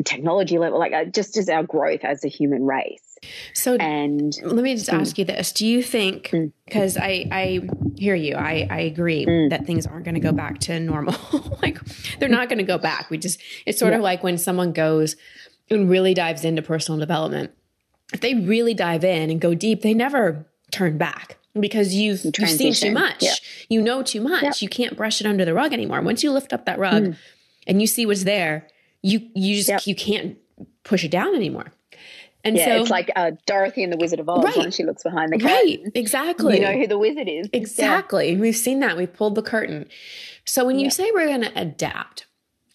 [0.06, 3.18] technology level like uh, just as our growth as a human race.
[3.54, 5.52] So and let me just mm, ask you this.
[5.52, 6.32] Do you think
[6.66, 8.36] because mm, I I hear you.
[8.36, 11.16] I I agree mm, that things aren't going to go back to normal.
[11.62, 11.80] Like
[12.18, 13.12] they're not going to go back.
[13.12, 13.98] We just it's sort yeah.
[13.98, 15.16] of like when someone goes
[15.70, 17.52] and really dives into personal development.
[18.12, 22.50] If they really dive in and go deep they never turn back because you've, you've
[22.50, 23.22] seen too much.
[23.22, 23.34] Yeah.
[23.70, 24.44] You know too much.
[24.44, 24.62] Yep.
[24.62, 26.02] You can't brush it under the rug anymore.
[26.02, 27.18] Once you lift up that rug mm.
[27.68, 28.68] and you see what's there,
[29.02, 29.88] you you just yep.
[29.88, 30.38] you can't
[30.84, 31.72] push it down anymore.
[32.44, 34.58] And yeah, so it's like uh, Dorothy and the Wizard of Oz right.
[34.58, 35.52] when she looks behind the curtain.
[35.52, 36.56] Right, exactly.
[36.56, 37.48] You know who the wizard is.
[37.54, 38.32] Exactly.
[38.32, 38.40] Yeah.
[38.40, 38.98] We've seen that.
[38.98, 39.88] We've pulled the curtain.
[40.46, 42.26] So when you say we're going to adapt,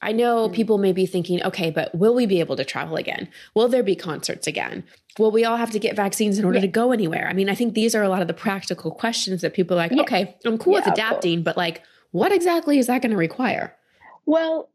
[0.03, 0.53] I know mm.
[0.53, 3.29] people may be thinking, okay, but will we be able to travel again?
[3.55, 4.85] Will there be concerts again?
[5.19, 6.63] Will we all have to get vaccines in order yeah.
[6.63, 7.29] to go anywhere?
[7.29, 9.81] I mean, I think these are a lot of the practical questions that people are
[9.81, 10.03] like, yeah.
[10.03, 13.75] okay, I'm cool yeah, with adapting, but like, what exactly is that going to require?
[14.27, 14.69] Well,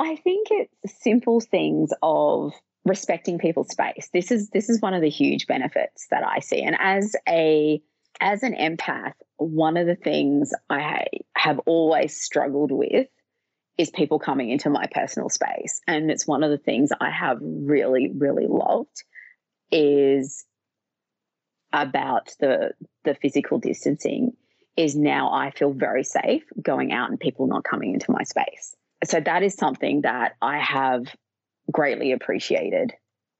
[0.00, 2.52] I think it's simple things of
[2.84, 4.10] respecting people's space.
[4.12, 6.62] This is this is one of the huge benefits that I see.
[6.62, 7.80] And as a
[8.20, 11.06] as an empath, one of the things I
[11.36, 13.08] have always struggled with
[13.76, 15.80] is people coming into my personal space.
[15.86, 19.02] And it's one of the things I have really, really loved
[19.70, 20.44] is
[21.72, 22.70] about the
[23.02, 24.32] the physical distancing
[24.76, 28.76] is now I feel very safe going out and people not coming into my space.
[29.04, 31.06] So that is something that I have
[31.70, 32.92] greatly appreciated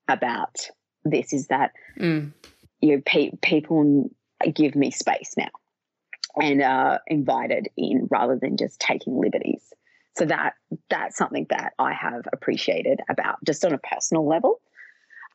[0.08, 0.68] about
[1.04, 2.32] this is that mm.
[2.80, 4.10] you know, pe- people
[4.52, 5.50] give me space now
[6.40, 9.72] and are invited in rather than just taking liberties.
[10.16, 10.54] So that
[10.88, 14.60] that's something that I have appreciated about just on a personal level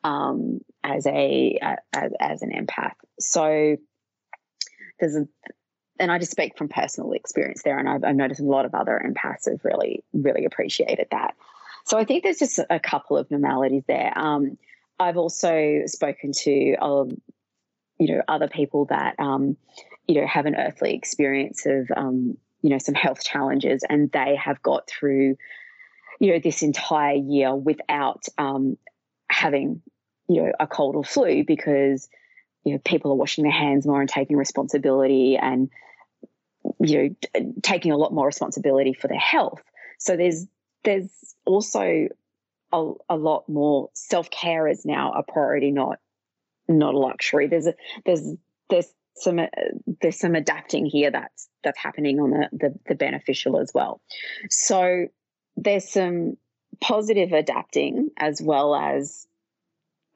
[0.04, 1.58] um, as a
[1.92, 2.94] as, as an empath.
[3.18, 3.76] So
[4.98, 5.26] there's a
[5.98, 8.74] and I just speak from personal experience there, and I've, I've, noticed a lot of
[8.74, 11.34] other empaths have really, really appreciated that.
[11.84, 14.12] So I think there's just a couple of normalities there.
[14.16, 14.56] Um,
[14.98, 17.20] I've also spoken to, um,
[17.98, 19.58] you know, other people that, um,
[20.08, 24.36] you know, have an earthly experience of, um, you know, some health challenges, and they
[24.36, 25.36] have got through,
[26.18, 28.76] you know, this entire year without um,
[29.30, 29.82] having,
[30.28, 32.08] you know, a cold or flu because,
[32.64, 35.70] you know, people are washing their hands more and taking responsibility and,
[36.80, 39.62] you know, taking a lot more responsibility for their health.
[39.98, 40.46] So there's
[40.84, 41.10] there's
[41.46, 42.08] also
[42.72, 45.98] a, a lot more self care is now a priority, not
[46.68, 47.48] not a luxury.
[47.48, 48.34] There's a there's
[48.68, 49.46] there's some uh,
[50.00, 54.00] there's some adapting here that's that's happening on the, the the beneficial as well.
[54.48, 55.06] So
[55.56, 56.36] there's some
[56.80, 59.26] positive adapting as well as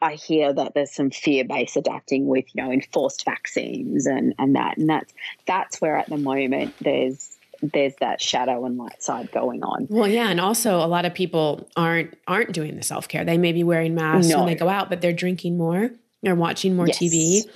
[0.01, 4.77] I hear that there's some fear-based adapting with, you know, enforced vaccines and and that
[4.77, 5.13] and that's
[5.47, 9.87] that's where at the moment there's there's that shadow and light side going on.
[9.89, 13.25] Well, yeah, and also a lot of people aren't aren't doing the self care.
[13.25, 14.39] They may be wearing masks no.
[14.39, 15.91] when they go out, but they're drinking more,
[16.23, 16.99] they're watching more yes.
[16.99, 17.49] TV,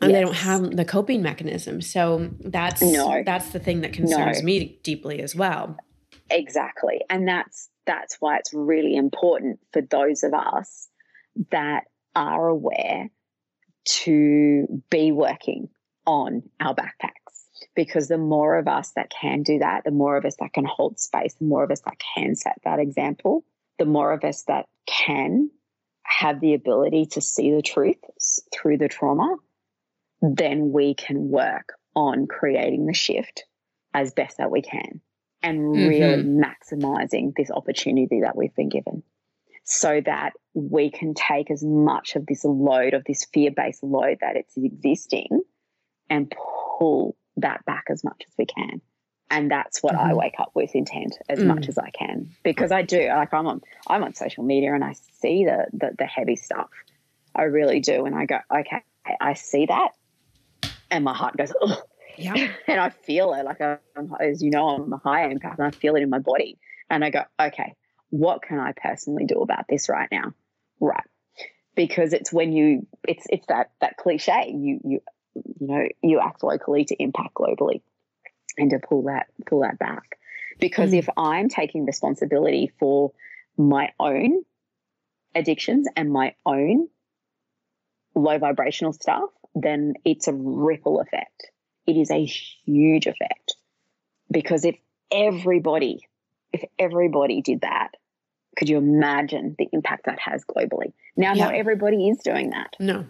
[0.00, 0.18] and yes.
[0.18, 1.80] they don't have the coping mechanism.
[1.80, 3.22] So that's no.
[3.24, 4.44] that's the thing that concerns no.
[4.44, 5.76] me deeply as well.
[6.30, 10.88] Exactly, and that's that's why it's really important for those of us
[11.50, 11.84] that
[12.14, 13.10] are aware
[13.84, 15.68] to be working
[16.06, 17.28] on our backpacks
[17.74, 20.64] because the more of us that can do that, the more of us that can
[20.64, 23.44] hold space, the more of us that can set that example,
[23.78, 25.50] the more of us that can
[26.02, 27.98] have the ability to see the truth
[28.52, 29.36] through the trauma,
[30.20, 33.44] then we can work on creating the shift
[33.94, 35.00] as best that we can
[35.42, 35.88] and mm-hmm.
[35.88, 39.02] really maximizing this opportunity that we've been given
[39.64, 44.18] so that we can take as much of this load, of this fear based load
[44.22, 45.42] that it's existing,
[46.08, 46.32] and
[46.78, 48.80] pull that back as much as we can.
[49.30, 50.10] And that's what mm-hmm.
[50.10, 51.48] I wake up with intent as mm.
[51.48, 54.82] much as I can because I do like I'm on I'm on social media and
[54.82, 56.70] I see the, the the heavy stuff.
[57.34, 58.82] I really do, and I go okay,
[59.20, 59.90] I see that,
[60.90, 61.82] and my heart goes oh,
[62.16, 62.34] yeah,
[62.66, 65.70] and I feel it like I'm, as you know I'm a high impact and I
[65.70, 66.58] feel it in my body,
[66.90, 67.74] and I go okay,
[68.10, 70.32] what can I personally do about this right now?
[70.80, 71.04] Right.
[71.74, 74.52] Because it's when you it's it's that that cliche.
[74.54, 75.00] You you
[75.34, 77.82] you know, you act locally to impact globally
[78.56, 80.18] and to pull that pull that back.
[80.58, 80.98] Because mm.
[80.98, 83.12] if I'm taking responsibility for
[83.56, 84.42] my own
[85.34, 86.88] addictions and my own
[88.14, 89.30] low vibrational stuff,
[89.62, 91.50] then it's a ripple effect.
[91.86, 93.54] It is a huge effect.
[94.30, 94.76] Because if
[95.10, 96.00] everybody
[96.52, 97.90] if everybody did that,
[98.56, 100.92] could you imagine the impact that has globally?
[101.16, 101.44] Now, yeah.
[101.44, 102.74] not everybody is doing that.
[102.80, 103.06] No.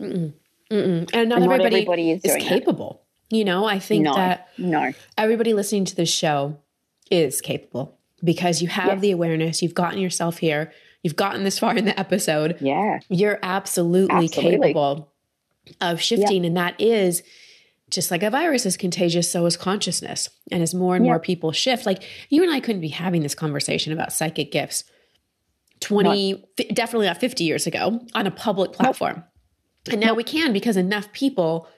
[0.00, 0.32] Mm-mm.
[0.70, 1.10] Mm-mm.
[1.12, 3.02] And not, and everybody, not everybody, is, is capable.
[3.30, 3.36] That.
[3.36, 4.92] You know, I think no, that no.
[5.16, 6.58] everybody listening to this show
[7.10, 9.00] is capable because you have yes.
[9.00, 10.72] the awareness, you've gotten yourself here,
[11.02, 12.56] you've gotten this far in the episode.
[12.60, 13.00] Yeah.
[13.08, 14.58] You're absolutely, absolutely.
[14.58, 15.12] capable
[15.80, 16.44] of shifting.
[16.44, 16.48] Yeah.
[16.48, 17.22] And that is
[17.90, 20.28] just like a virus is contagious, so is consciousness.
[20.50, 23.34] And as more and more people shift, like you and I couldn't be having this
[23.34, 24.84] conversation about psychic gifts
[25.80, 29.16] 20, not, f- definitely not 50 years ago on a public platform.
[29.16, 29.92] Nope.
[29.92, 30.16] And now nope.
[30.16, 31.68] we can because enough people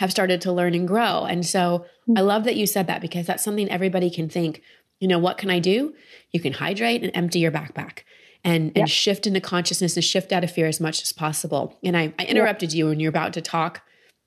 [0.00, 1.24] have started to learn and grow.
[1.24, 2.16] And so hmm.
[2.16, 4.62] I love that you said that because that's something everybody can think,
[5.00, 5.94] you know, what can I do?
[6.32, 8.00] You can hydrate and empty your backpack
[8.44, 8.76] and, yep.
[8.76, 11.76] and shift into consciousness and shift out of fear as much as possible.
[11.82, 12.78] And I, I interrupted yep.
[12.78, 13.82] you when you're about to talk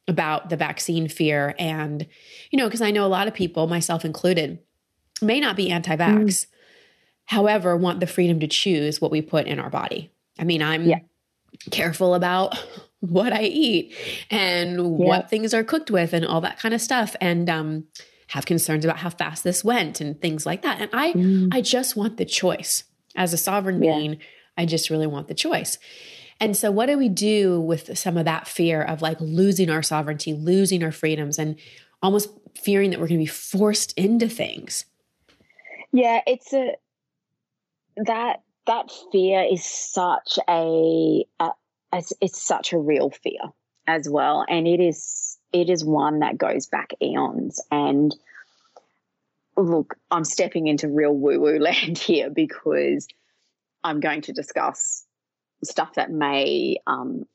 [0.08, 1.56] about the vaccine fear.
[1.58, 2.08] And,
[2.52, 4.60] you know, because I know a lot of people, myself included,
[5.22, 6.46] may not be anti vax, mm.
[7.26, 10.12] however, want the freedom to choose what we put in our body.
[10.40, 11.00] I mean, I'm yeah.
[11.70, 12.58] careful about
[13.00, 13.96] what I eat
[14.30, 14.84] and yeah.
[14.84, 17.16] what things are cooked with and all that kind of stuff.
[17.22, 17.86] And, um,
[18.32, 20.80] have concerns about how fast this went and things like that.
[20.80, 21.54] And I mm.
[21.54, 22.86] I just want the choice.
[23.16, 23.96] As a sovereign yeah.
[23.96, 24.18] being,
[24.58, 25.78] I just really want the choice.
[26.40, 29.84] And so, what do we do with some of that fear of like losing our
[29.84, 31.56] sovereignty, losing our freedoms, and
[32.02, 34.86] almost fearing that we're going to be forced into things?
[35.92, 36.76] Yeah, it's a
[37.98, 41.52] that that fear is such a, a
[41.94, 43.52] it's such a real fear
[43.88, 47.62] as well, and it is it is one that goes back eons.
[47.70, 48.16] And
[49.62, 53.08] look, I'm stepping into real woo woo land here because
[53.84, 55.06] I'm going to discuss
[55.64, 57.26] stuff that may um,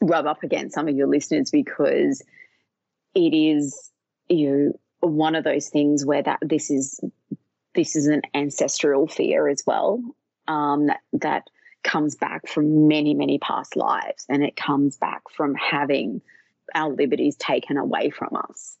[0.00, 2.22] rub up against some of your listeners because
[3.14, 3.90] it is
[4.28, 7.00] you know one of those things where that this is
[7.74, 10.02] this is an ancestral fear as well
[10.48, 11.44] um, that that
[11.82, 16.20] comes back from many many past lives and it comes back from having
[16.74, 18.76] our liberties taken away from us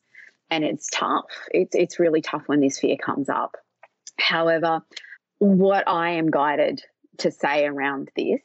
[0.50, 3.56] and it's tough it's it's really tough when this fear comes up
[4.18, 4.80] however
[5.38, 6.82] what i am guided
[7.18, 8.40] to say around this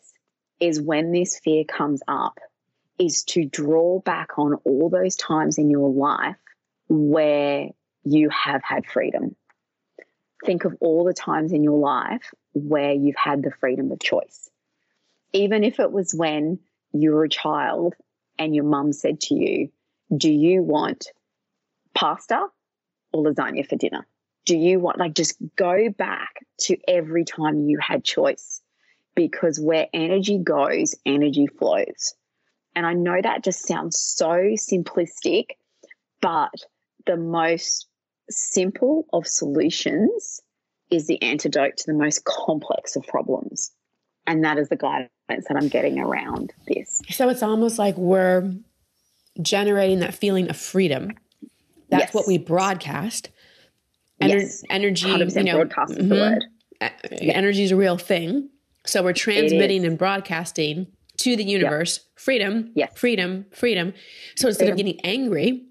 [0.59, 2.39] is when this fear comes up,
[2.97, 6.37] is to draw back on all those times in your life
[6.87, 7.67] where
[8.03, 9.35] you have had freedom.
[10.45, 14.49] Think of all the times in your life where you've had the freedom of choice.
[15.33, 16.59] Even if it was when
[16.93, 17.95] you were a child
[18.39, 19.69] and your mum said to you,
[20.15, 21.07] Do you want
[21.95, 22.47] pasta
[23.13, 24.05] or lasagna for dinner?
[24.45, 28.61] Do you want, like, just go back to every time you had choice
[29.15, 32.13] because where energy goes, energy flows.
[32.75, 35.51] And I know that just sounds so simplistic,
[36.21, 36.51] but
[37.05, 37.87] the most
[38.29, 40.41] simple of solutions
[40.91, 43.71] is the antidote to the most complex of problems.
[44.27, 47.01] And that is the guidance that I'm getting around this.
[47.09, 48.53] So it's almost like we're
[49.41, 51.13] generating that feeling of freedom.
[51.89, 52.13] That's yes.
[52.13, 53.29] what we broadcast.
[54.21, 54.63] Ener- yes.
[54.69, 56.09] Energy, you know, broadcast is mm-hmm.
[56.09, 56.45] the word.
[57.21, 58.49] Energy is a real thing.
[58.85, 62.19] So we're transmitting and broadcasting to the universe yep.
[62.19, 62.91] freedom, yes.
[62.95, 63.93] freedom, freedom.
[64.35, 64.73] So instead freedom.
[64.73, 65.65] of getting angry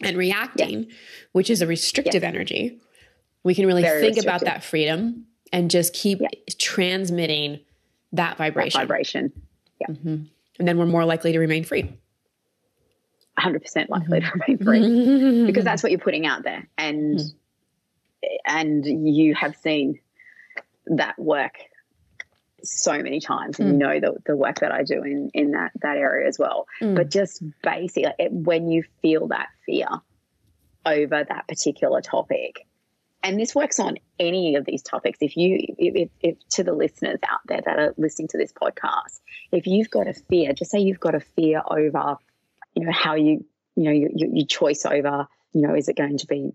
[0.00, 0.98] and reacting, yes.
[1.32, 2.28] which is a restrictive yes.
[2.28, 2.80] energy,
[3.42, 6.20] we can really Very think about that freedom and just keep
[6.58, 7.60] transmitting
[8.12, 8.80] that vibration.
[8.80, 9.32] That vibration.
[9.80, 9.88] Yeah.
[9.88, 10.16] Mm-hmm.
[10.58, 11.92] And then we're more likely to remain free.
[13.38, 14.26] 100% likely mm-hmm.
[14.26, 16.68] to remain free because that's what you're putting out there.
[16.76, 18.28] And, mm-hmm.
[18.46, 20.00] and you have seen
[20.86, 21.58] that work
[22.62, 23.72] so many times and mm.
[23.72, 26.66] you know the, the work that I do in in that that area as well
[26.80, 26.96] mm.
[26.96, 29.86] but just basically it, when you feel that fear
[30.84, 32.66] over that particular topic
[33.22, 37.18] and this works on any of these topics if you if, if, to the listeners
[37.28, 39.20] out there that are listening to this podcast
[39.52, 42.16] if you've got a fear just say you've got a fear over
[42.78, 43.44] you know how you
[43.76, 46.52] you know your, your choice over you know is it going to be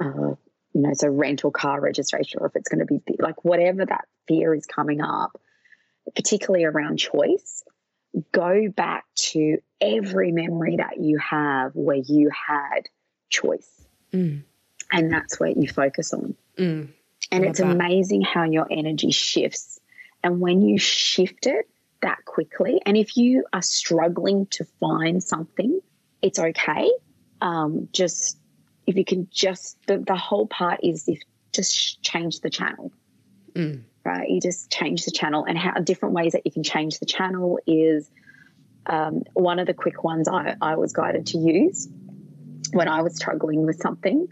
[0.00, 0.34] uh,
[0.74, 4.06] you know, so rental car registration, or if it's going to be like whatever that
[4.26, 5.38] fear is coming up,
[6.14, 7.64] particularly around choice,
[8.32, 12.88] go back to every memory that you have where you had
[13.28, 13.68] choice.
[14.12, 14.42] Mm.
[14.90, 16.34] And that's what you focus on.
[16.58, 16.88] Mm.
[17.30, 17.70] And it's that.
[17.70, 19.78] amazing how your energy shifts.
[20.24, 21.68] And when you shift it
[22.02, 25.80] that quickly, and if you are struggling to find something,
[26.20, 26.90] it's okay.
[27.40, 28.38] Um, just
[28.86, 31.20] if you can just the, the whole part is if
[31.52, 32.92] just change the channel.
[33.54, 33.82] Mm.
[34.04, 34.28] right?
[34.30, 35.44] You just change the channel.
[35.44, 38.10] And how different ways that you can change the channel is
[38.86, 41.88] um, one of the quick ones I, I was guided to use
[42.72, 44.28] when i was struggling with something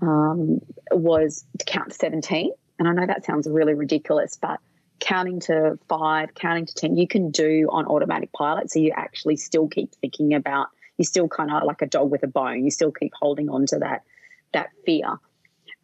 [0.00, 0.60] um,
[0.90, 4.60] was to count to 17 and i know that sounds really ridiculous but
[5.00, 9.36] counting to five counting to 10 you can do on automatic pilot so you actually
[9.36, 12.64] still keep thinking about you're still kind of like a dog with a bone.
[12.64, 14.02] You still keep holding on to that
[14.52, 15.18] that fear.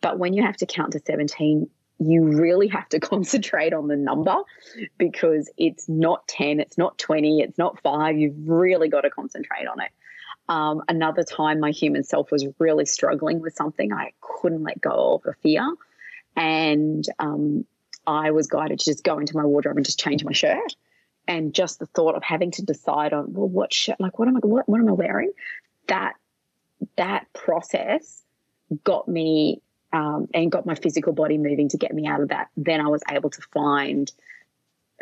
[0.00, 3.96] But when you have to count to 17, you really have to concentrate on the
[3.96, 4.36] number
[4.96, 8.16] because it's not 10, it's not 20, it's not five.
[8.16, 9.90] You've really got to concentrate on it.
[10.48, 13.92] Um, another time, my human self was really struggling with something.
[13.92, 15.68] I couldn't let go of a fear.
[16.36, 17.66] And um,
[18.10, 20.74] I was guided to just go into my wardrobe and just change my shirt.
[21.28, 24.36] And just the thought of having to decide on well what shirt like what am
[24.36, 25.32] I what, what am I wearing?
[25.86, 26.14] That
[26.96, 28.24] that process
[28.82, 32.48] got me um, and got my physical body moving to get me out of that.
[32.56, 34.10] Then I was able to find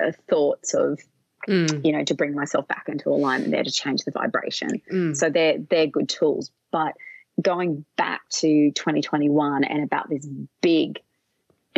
[0.02, 1.00] uh, thoughts of
[1.48, 1.84] mm.
[1.86, 4.82] you know to bring myself back into alignment there to change the vibration.
[4.92, 5.16] Mm.
[5.16, 6.50] so they're they're good tools.
[6.70, 6.94] But
[7.40, 10.28] going back to 2021 and about this
[10.60, 11.00] big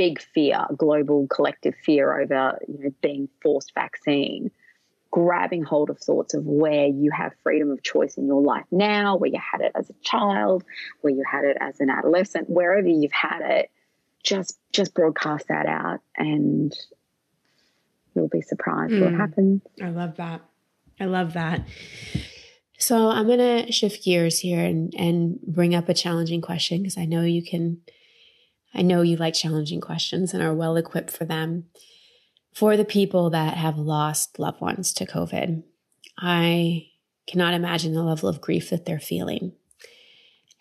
[0.00, 4.50] big fear, global collective fear over you know, being forced vaccine,
[5.10, 9.16] grabbing hold of thoughts of where you have freedom of choice in your life now,
[9.16, 10.64] where you had it as a child,
[11.02, 13.70] where you had it as an adolescent, wherever you've had it,
[14.24, 16.74] just just broadcast that out and
[18.14, 19.04] you'll be surprised mm.
[19.04, 19.60] what happens.
[19.82, 20.40] I love that.
[20.98, 21.68] I love that.
[22.78, 26.96] So I'm going to shift gears here and, and bring up a challenging question because
[26.96, 27.82] I know you can
[28.74, 31.64] I know you like challenging questions and are well equipped for them.
[32.54, 35.62] For the people that have lost loved ones to COVID,
[36.18, 36.86] I
[37.26, 39.52] cannot imagine the level of grief that they're feeling.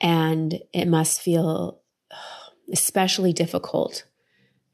[0.02, 1.82] And it must feel
[2.72, 4.06] especially difficult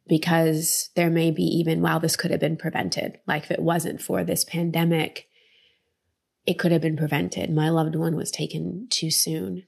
[0.08, 3.18] because there may be even, wow, this could have been prevented.
[3.26, 5.28] Like if it wasn't for this pandemic,
[6.46, 7.50] it could have been prevented.
[7.50, 9.64] My loved one was taken too soon.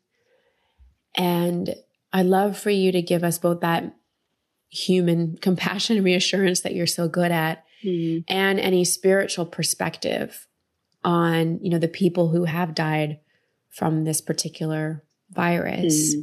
[1.15, 1.76] And
[2.18, 3.95] I love for you to give us both that
[4.70, 8.22] human compassion, and reassurance that you're so good at, mm-hmm.
[8.28, 10.47] and any spiritual perspective
[11.03, 13.20] on, you know, the people who have died
[13.70, 16.15] from this particular virus.
[16.15, 16.22] Mm-hmm.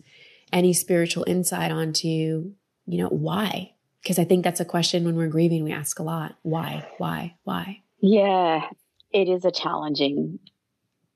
[0.53, 2.53] Any spiritual insight onto,
[2.87, 3.75] you know, why?
[4.03, 6.37] Because I think that's a question when we're grieving, we ask a lot.
[6.43, 6.89] Why?
[6.99, 7.37] Why?
[7.45, 7.83] Why?
[8.01, 8.69] Yeah,
[9.13, 10.41] it is a challenging,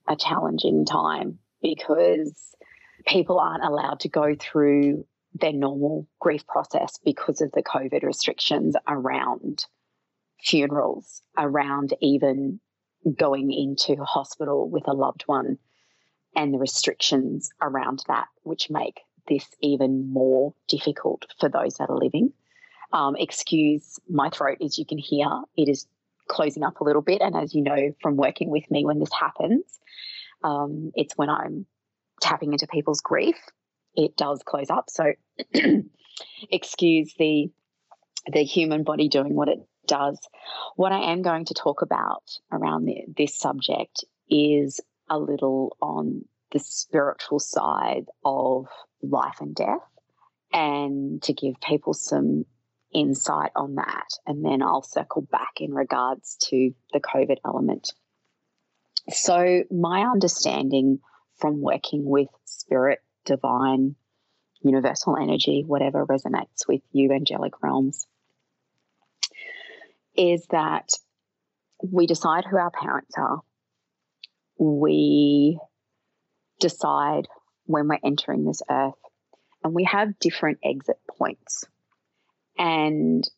[0.09, 2.55] a challenging time because
[3.09, 8.77] people aren't allowed to go through their normal grief process because of the COVID restrictions
[8.87, 9.65] around
[10.41, 12.61] funerals, around even
[13.17, 15.59] going into hospital with a loved one,
[16.37, 21.99] and the restrictions around that, which make this even more difficult for those that are
[21.99, 22.33] living.
[22.93, 25.87] Um, excuse my throat, as you can hear, it is
[26.29, 27.21] closing up a little bit.
[27.21, 29.79] And as you know from working with me, when this happens,
[30.43, 31.67] um, it's when I'm
[32.21, 33.37] tapping into people's grief,
[33.95, 34.91] it does close up.
[34.91, 35.13] So
[36.51, 37.51] excuse the
[38.31, 40.19] the human body doing what it does.
[40.77, 46.25] What I am going to talk about around the, this subject is a little on
[46.53, 48.67] the spiritual side of
[49.03, 49.81] life and death
[50.53, 52.45] and to give people some
[52.93, 54.09] insight on that.
[54.27, 57.93] And then I'll circle back in regards to the COVID element.
[59.11, 61.01] So, my understanding
[61.39, 63.95] from working with spirit, divine,
[64.63, 68.07] universal energy, whatever resonates with you, angelic realms,
[70.17, 70.91] is that
[71.83, 73.41] we decide who our parents are.
[74.59, 75.61] We
[76.59, 77.29] decide
[77.67, 78.95] when we're entering this earth,
[79.63, 81.65] and we have different exit points.
[82.59, 83.29] And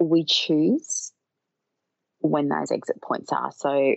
[0.00, 1.12] we choose
[2.18, 3.52] when those exit points are.
[3.52, 3.94] So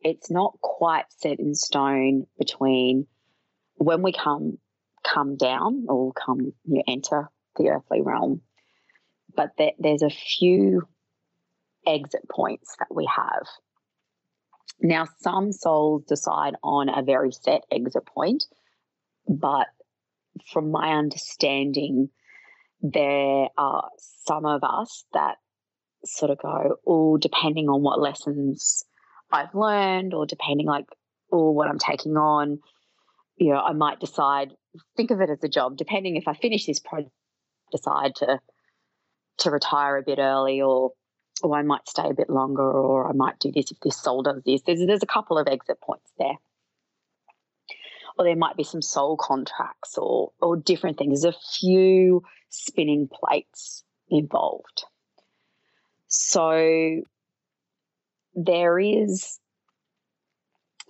[0.00, 3.06] it's not quite set in stone between
[3.76, 4.58] when we come
[5.04, 8.42] come down or come you enter the earthly realm,
[9.34, 10.82] but there, there's a few
[11.86, 13.46] exit points that we have.
[14.80, 18.44] Now, some souls decide on a very set exit point,
[19.28, 19.66] but
[20.52, 22.10] from my understanding,
[22.80, 23.88] there are
[24.24, 25.36] some of us that
[26.04, 28.84] sort of go, oh, depending on what lessons
[29.30, 30.86] I've learned, or depending like,
[31.30, 32.60] or what I'm taking on,
[33.36, 34.52] you know, I might decide,
[34.96, 37.12] think of it as a job, depending if I finish this project,
[37.70, 38.40] decide to
[39.38, 40.92] to retire a bit early or
[41.42, 44.22] or I might stay a bit longer, or I might do this if this soul
[44.22, 44.62] does this.
[44.66, 46.34] There's, there's a couple of exit points there.
[48.18, 51.22] Or there might be some soul contracts or, or different things.
[51.22, 54.84] There's a few spinning plates involved.
[56.08, 57.02] So
[58.44, 59.40] there is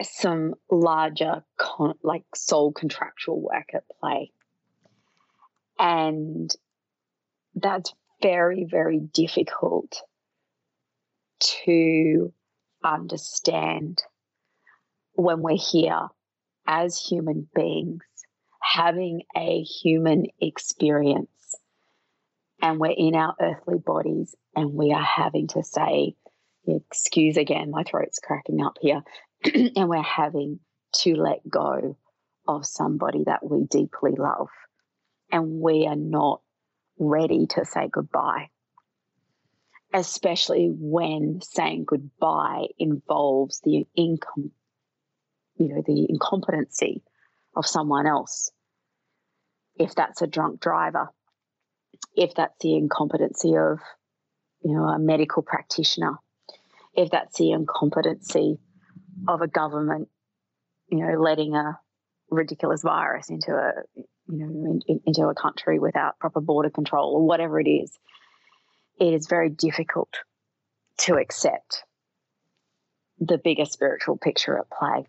[0.03, 4.30] some larger, con- like soul contractual work at play.
[5.78, 6.55] And
[7.55, 10.03] that's very, very difficult
[11.40, 12.32] to
[12.84, 14.03] understand
[15.14, 16.09] when we're here
[16.66, 18.03] as human beings,
[18.61, 21.30] having a human experience,
[22.61, 26.14] and we're in our earthly bodies, and we are having to say,
[26.77, 29.03] Excuse again, my throat's cracking up here,
[29.45, 30.61] and we're having
[30.95, 31.97] to let go
[32.47, 34.49] of somebody that we deeply love,
[35.31, 36.41] and we are not
[36.99, 38.49] ready to say goodbye
[39.93, 44.51] especially when saying goodbye involves the income,
[45.57, 47.03] you know, the incompetency
[47.57, 48.51] of someone else.
[49.77, 51.09] If that's a drunk driver,
[52.14, 53.79] if that's the incompetency of,
[54.62, 56.16] you know, a medical practitioner,
[56.99, 58.59] if that's the incompetency
[59.26, 60.09] of a government,
[60.88, 61.78] you know, letting a
[62.30, 67.26] ridiculous virus into a, you know, in, into a country without proper border control or
[67.26, 67.90] whatever it is
[69.01, 70.12] it is very difficult
[70.99, 71.84] to accept
[73.18, 75.07] the bigger spiritual picture at play,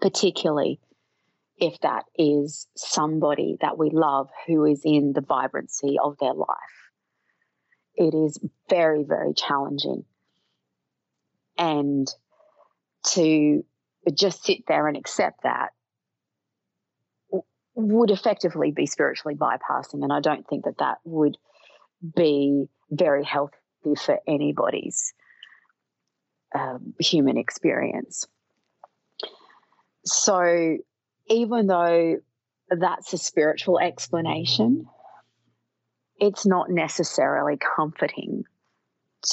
[0.00, 0.80] particularly
[1.58, 6.85] if that is somebody that we love who is in the vibrancy of their life.
[7.96, 8.38] It is
[8.68, 10.04] very, very challenging.
[11.58, 12.06] And
[13.12, 13.64] to
[14.12, 15.70] just sit there and accept that
[17.76, 20.02] would effectively be spiritually bypassing.
[20.02, 21.36] And I don't think that that would
[22.14, 23.54] be very healthy
[23.96, 25.12] for anybody's
[26.54, 28.26] um, human experience.
[30.04, 30.78] So,
[31.28, 32.16] even though
[32.70, 34.86] that's a spiritual explanation,
[36.18, 38.44] it's not necessarily comforting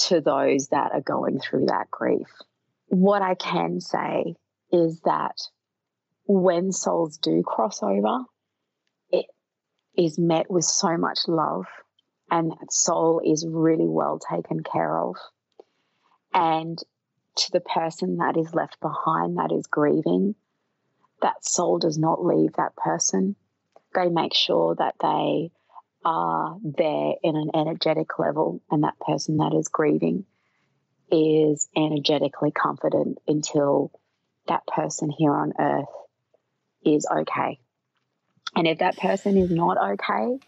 [0.07, 2.27] to those that are going through that grief.
[2.88, 4.36] What I can say
[4.71, 5.38] is that
[6.25, 8.23] when souls do cross over,
[9.11, 9.25] it
[9.95, 11.65] is met with so much love
[12.31, 15.15] and that soul is really well taken care of.
[16.34, 16.79] And
[17.36, 20.36] to the person that is left behind that is grieving,
[21.21, 23.36] that soul does not leave that person.
[23.93, 25.51] They make sure that they
[26.06, 30.26] are there in an energetic level, and that person that is grieving
[31.12, 33.91] is energetically comforted until
[34.47, 35.86] that person here on earth
[36.84, 37.60] is okay.
[38.56, 40.39] And if that person is not okay,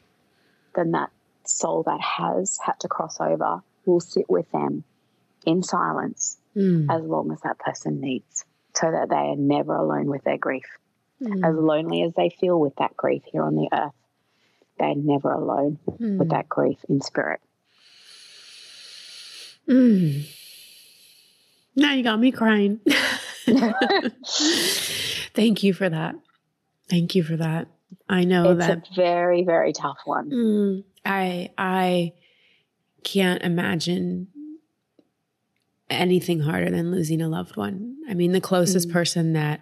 [0.75, 1.11] then that
[1.45, 4.83] soul that has had to cross over will sit with them
[5.45, 6.87] in silence mm.
[6.89, 10.65] as long as that person needs, so that they are never alone with their grief.
[11.21, 11.47] Mm.
[11.47, 13.93] As lonely as they feel with that grief here on the earth,
[14.77, 16.17] they're never alone mm.
[16.17, 17.41] with that grief in spirit.
[19.67, 20.27] Mm.
[21.75, 22.79] Now you got me crying.
[25.33, 26.15] Thank you for that.
[26.89, 27.67] Thank you for that.
[28.07, 30.29] I know it's that a very very tough one.
[30.29, 32.13] Mm, I I
[33.03, 34.27] can't imagine
[35.89, 37.97] anything harder than losing a loved one.
[38.09, 38.93] I mean, the closest mm.
[38.93, 39.61] person that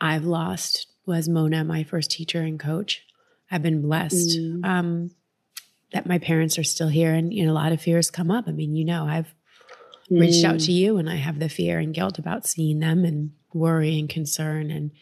[0.00, 3.04] I've lost was Mona, my first teacher and coach.
[3.50, 4.64] I've been blessed mm.
[4.64, 5.10] um,
[5.92, 8.46] that my parents are still here, and you know, a lot of fears come up.
[8.46, 9.34] I mean, you know, I've
[10.10, 10.20] mm.
[10.20, 10.66] reached out mm.
[10.66, 14.08] to you, and I have the fear and guilt about seeing them, and worry and
[14.08, 14.92] concern, and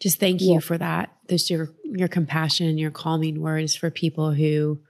[0.00, 1.14] just thank you for that.
[1.28, 4.80] This your your compassion and your calming words for people who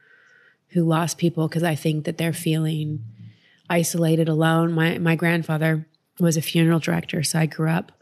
[0.69, 3.05] who lost people because I think that they're feeling
[3.69, 4.73] isolated, alone.
[4.73, 5.87] My my grandfather
[6.19, 7.93] was a funeral director, so I grew up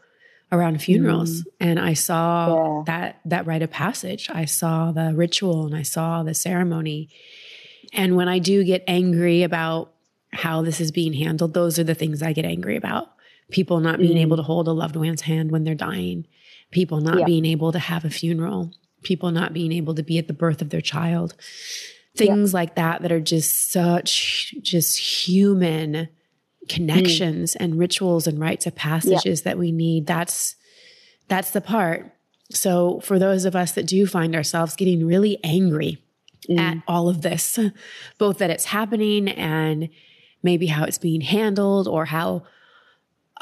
[0.52, 1.46] around funerals mm.
[1.58, 2.82] and I saw yeah.
[2.86, 4.28] that that rite of passage.
[4.30, 7.08] I saw the ritual and I saw the ceremony.
[7.94, 9.92] And when I do get angry about
[10.32, 13.08] how this is being handled, those are the things I get angry about.
[13.50, 14.20] People not being mm.
[14.22, 16.26] able to hold a loved one's hand when they're dying,
[16.70, 17.24] people not yeah.
[17.24, 18.72] being able to have a funeral,
[19.02, 21.34] people not being able to be at the birth of their child.
[22.14, 22.56] Things yeah.
[22.58, 26.08] like that that are just such just human
[26.68, 27.56] connections mm.
[27.64, 29.44] and rituals and rites of passages yep.
[29.44, 30.56] that we need that's
[31.28, 32.14] that's the part
[32.50, 36.02] so for those of us that do find ourselves getting really angry
[36.48, 36.58] mm.
[36.58, 37.58] at all of this
[38.18, 39.88] both that it's happening and
[40.42, 42.42] maybe how it's being handled or how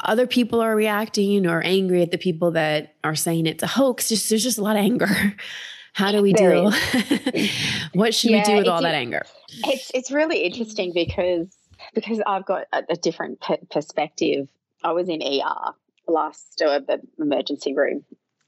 [0.03, 4.09] other people are reacting or angry at the people that are saying it's a hoax
[4.09, 5.35] just there's just a lot of anger
[5.93, 6.71] how do we there deal
[7.93, 9.23] what should yeah, we do with all that anger
[9.65, 11.47] it's it's really interesting because
[11.93, 14.49] because I've got a, a different perspective.
[14.83, 15.73] I was in ER
[16.07, 18.03] last, uh, the emergency room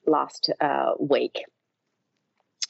[0.05, 1.43] last uh, week,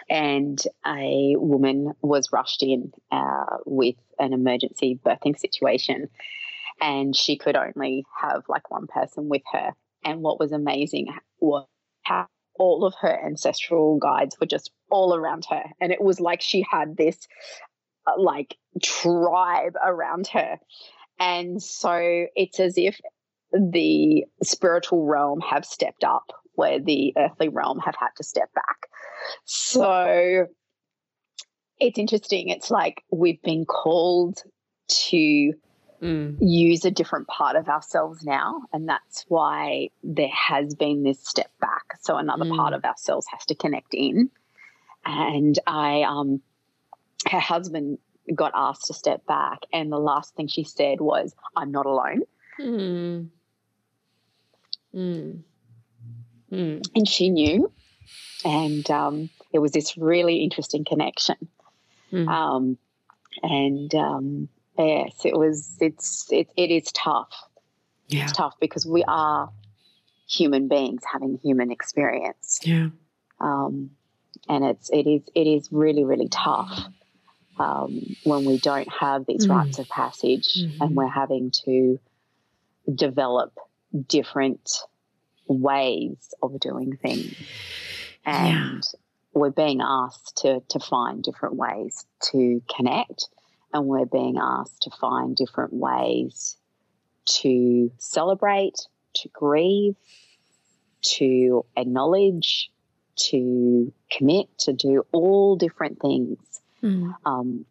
[0.09, 6.09] and a woman was rushed in uh, with an emergency birthing situation,
[6.81, 9.71] and she could only have like one person with her.
[10.05, 11.07] And what was amazing
[11.39, 11.65] was
[12.03, 12.27] how
[12.59, 16.65] all of her ancestral guides were just all around her, and it was like she
[16.69, 17.27] had this
[18.17, 20.59] like tribe around her.
[21.19, 22.99] And so it's as if
[23.51, 28.87] the spiritual realm have stepped up where the earthly realm have had to step back.
[29.45, 30.47] So
[31.79, 32.49] it's interesting.
[32.49, 34.41] It's like we've been called
[34.87, 35.53] to
[36.01, 36.37] mm.
[36.39, 38.61] use a different part of ourselves now.
[38.71, 41.97] And that's why there has been this step back.
[42.01, 42.55] So another mm.
[42.55, 44.29] part of ourselves has to connect in.
[45.05, 46.41] And I, um,
[47.29, 47.99] her husband
[48.33, 52.21] got asked to step back, and the last thing she said was, "I'm not alone."
[52.59, 53.29] Mm.
[54.93, 55.43] Mm.
[56.51, 56.81] Mm.
[56.95, 57.71] And she knew,
[58.45, 61.35] and um, it was this really interesting connection.
[62.11, 62.27] Mm.
[62.27, 62.77] Um,
[63.41, 65.77] and um, yes, it was.
[65.79, 67.33] It's it, it is tough.
[68.07, 68.23] Yeah.
[68.23, 69.51] It's tough because we are
[70.29, 72.59] human beings having human experience.
[72.63, 72.89] Yeah.
[73.39, 73.91] Um,
[74.47, 76.87] and it's it is it is really really tough
[77.59, 79.55] um, when we don't have these mm.
[79.55, 80.81] rites of passage mm-hmm.
[80.81, 81.99] and we're having to
[82.93, 83.57] develop
[84.07, 84.69] different
[85.47, 87.35] ways of doing things.
[88.25, 88.99] And yeah.
[89.33, 93.27] we're being asked to, to find different ways to connect,
[93.73, 96.57] and we're being asked to find different ways
[97.25, 98.75] to celebrate,
[99.15, 99.95] to grieve,
[101.01, 102.71] to acknowledge,
[103.15, 106.52] to commit, to do all different things
[106.83, 107.15] Mm.
[107.25, 107.65] Um,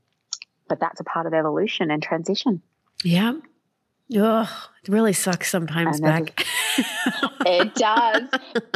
[0.68, 2.62] but that's a part of evolution and transition.
[3.04, 3.34] Yeah.
[4.18, 4.48] Ugh,
[4.82, 6.46] it really sucks sometimes back.
[7.46, 8.22] it does.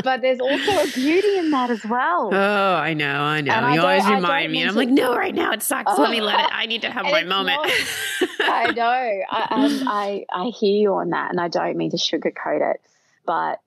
[0.02, 2.30] But there's also a beauty in that as well.
[2.32, 3.52] Oh, I know, I know.
[3.52, 4.60] And you I always remind me.
[4.60, 5.92] And I'm to, like, no, right now it sucks.
[5.94, 6.50] Oh, Let me let it.
[6.52, 7.58] I need to have my moment.
[7.62, 7.70] Not,
[8.40, 9.22] I know.
[9.30, 11.30] I, um, I, I hear you on that.
[11.30, 12.80] And I don't mean to sugarcoat it.
[13.26, 13.60] But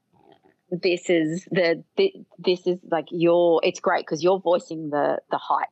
[0.71, 1.83] this is the,
[2.37, 5.67] this is like your, it's great because you're voicing the, the hike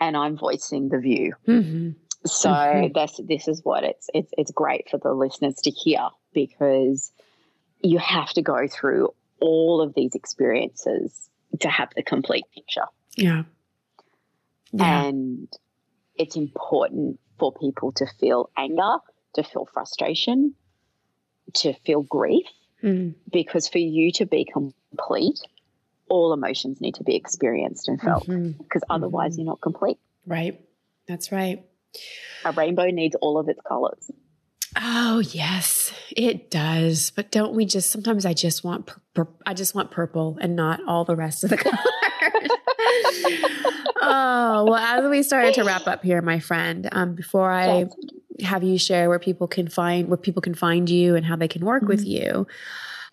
[0.00, 1.34] and I'm voicing the view.
[1.46, 1.90] Mm-hmm.
[2.26, 2.92] So mm-hmm.
[2.94, 7.12] that's this is what it's it's it's great for the listeners to hear because
[7.82, 11.28] you have to go through all of these experiences
[11.60, 12.86] to have the complete picture.
[13.16, 13.44] Yeah.
[14.72, 15.04] yeah.
[15.04, 15.48] And
[16.16, 18.96] it's important for people to feel anger,
[19.34, 20.54] to feel frustration,
[21.54, 22.46] to feel grief,
[22.82, 23.14] mm.
[23.30, 25.40] because for you to be complete,
[26.08, 28.78] all emotions need to be experienced and felt because mm-hmm.
[28.90, 29.42] otherwise mm-hmm.
[29.42, 29.98] you're not complete.
[30.26, 30.60] Right.
[31.08, 31.64] That's right.
[32.44, 34.10] A rainbow needs all of its colors.
[34.78, 37.10] Oh yes, it does.
[37.10, 40.54] But don't we just sometimes I just want pur- pur- I just want purple and
[40.54, 41.80] not all the rest of the colors.
[44.02, 47.86] oh well, as we started to wrap up here, my friend, um, before I
[48.42, 51.48] have you share where people can find where people can find you and how they
[51.48, 51.92] can work mm-hmm.
[51.92, 52.46] with you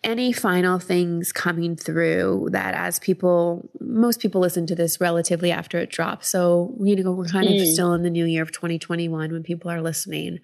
[0.03, 5.77] any final things coming through that as people most people listen to this relatively after
[5.77, 7.61] it drops so you know we're kind mm.
[7.61, 10.39] of still in the new year of 2021 when people are listening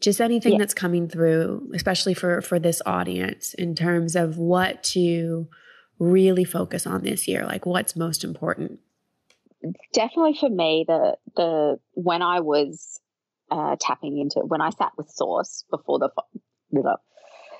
[0.00, 0.58] just anything yeah.
[0.58, 5.48] that's coming through especially for for this audience in terms of what to
[5.98, 8.78] really focus on this year like what's most important
[9.92, 13.00] definitely for me the the when i was
[13.50, 16.10] uh, tapping into when i sat with source before the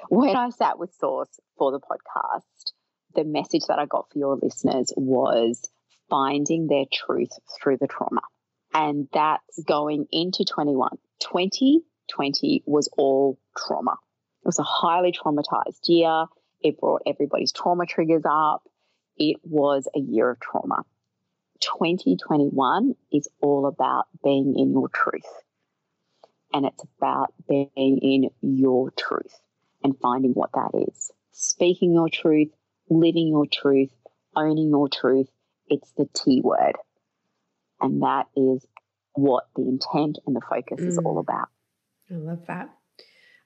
[0.08, 2.72] when I sat with Source for the podcast,
[3.14, 5.70] the message that I got for your listeners was
[6.08, 7.30] finding their truth
[7.60, 8.22] through the trauma.
[8.72, 10.90] And that's going into 21.
[11.20, 13.96] 2020 was all trauma.
[14.42, 16.26] It was a highly traumatized year.
[16.60, 18.62] It brought everybody's trauma triggers up.
[19.16, 20.84] It was a year of trauma.
[21.60, 25.26] 2021 is all about being in your truth.
[26.52, 29.34] And it's about being in your truth
[29.82, 31.10] and finding what that is.
[31.32, 32.48] Speaking your truth,
[32.90, 33.90] living your truth,
[34.36, 35.28] owning your truth.
[35.68, 36.76] It's the T word.
[37.80, 38.66] And that is
[39.12, 40.88] what the intent and the focus mm.
[40.88, 41.20] is all mm.
[41.20, 41.48] about.
[42.10, 42.70] I love that.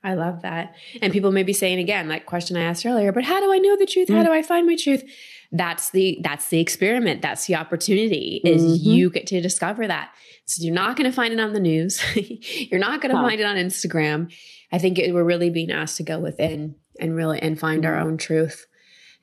[0.05, 0.75] I love that.
[1.01, 3.59] And people may be saying again, like question I asked earlier, but how do I
[3.59, 4.09] know the truth?
[4.09, 4.17] Mm.
[4.17, 5.05] How do I find my truth?
[5.53, 7.23] That's the that's the experiment.
[7.23, 8.91] That's the opportunity is mm-hmm.
[8.91, 10.13] you get to discover that.
[10.47, 12.03] So you're not going to find it on the news.
[12.17, 14.33] you're not going to find it on Instagram.
[14.73, 17.95] I think it, we're really being asked to go within and really and find our
[17.95, 18.09] mm-hmm.
[18.09, 18.67] own truth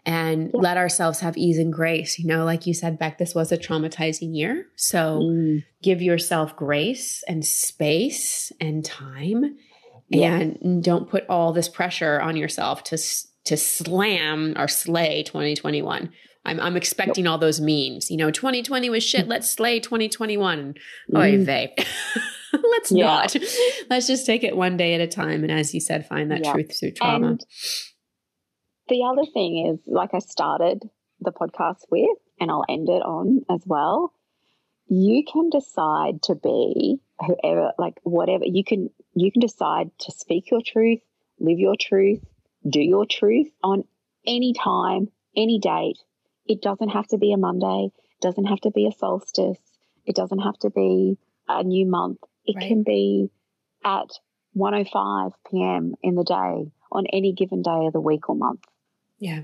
[0.05, 0.59] and yeah.
[0.61, 2.19] let ourselves have ease and grace.
[2.19, 4.67] You know, like you said, Bec, this was a traumatizing year.
[4.75, 5.63] So mm.
[5.81, 9.57] give yourself grace and space and time
[10.09, 10.35] yeah.
[10.35, 12.97] and don't put all this pressure on yourself to
[13.45, 16.11] to slam or slay 2021.
[16.45, 17.33] I'm, I'm expecting nope.
[17.33, 18.09] all those memes.
[18.09, 19.27] You know, 2020 was shit.
[19.27, 20.75] Let's slay 2021.
[21.13, 21.45] Oh, mm.
[21.45, 21.75] they.
[22.71, 23.05] Let's yeah.
[23.05, 23.35] not.
[23.89, 25.43] Let's just take it one day at a time.
[25.43, 26.53] And as you said, find that yeah.
[26.53, 27.27] truth through trauma.
[27.27, 27.45] And
[28.87, 30.89] the other thing is, like I started
[31.19, 34.13] the podcast with, and I'll end it on as well.
[34.87, 38.45] You can decide to be whoever, like whatever.
[38.45, 41.01] You can you can decide to speak your truth,
[41.39, 42.23] live your truth,
[42.67, 43.83] do your truth on
[44.25, 45.97] any time, any date.
[46.45, 47.89] It doesn't have to be a Monday.
[47.93, 49.59] It doesn't have to be a solstice.
[50.05, 52.19] It doesn't have to be a new month.
[52.45, 52.67] It right.
[52.67, 53.29] can be
[53.83, 54.09] at
[54.53, 55.93] 105 p.m.
[56.01, 58.61] in the day on any given day of the week or month.
[59.19, 59.41] Yeah.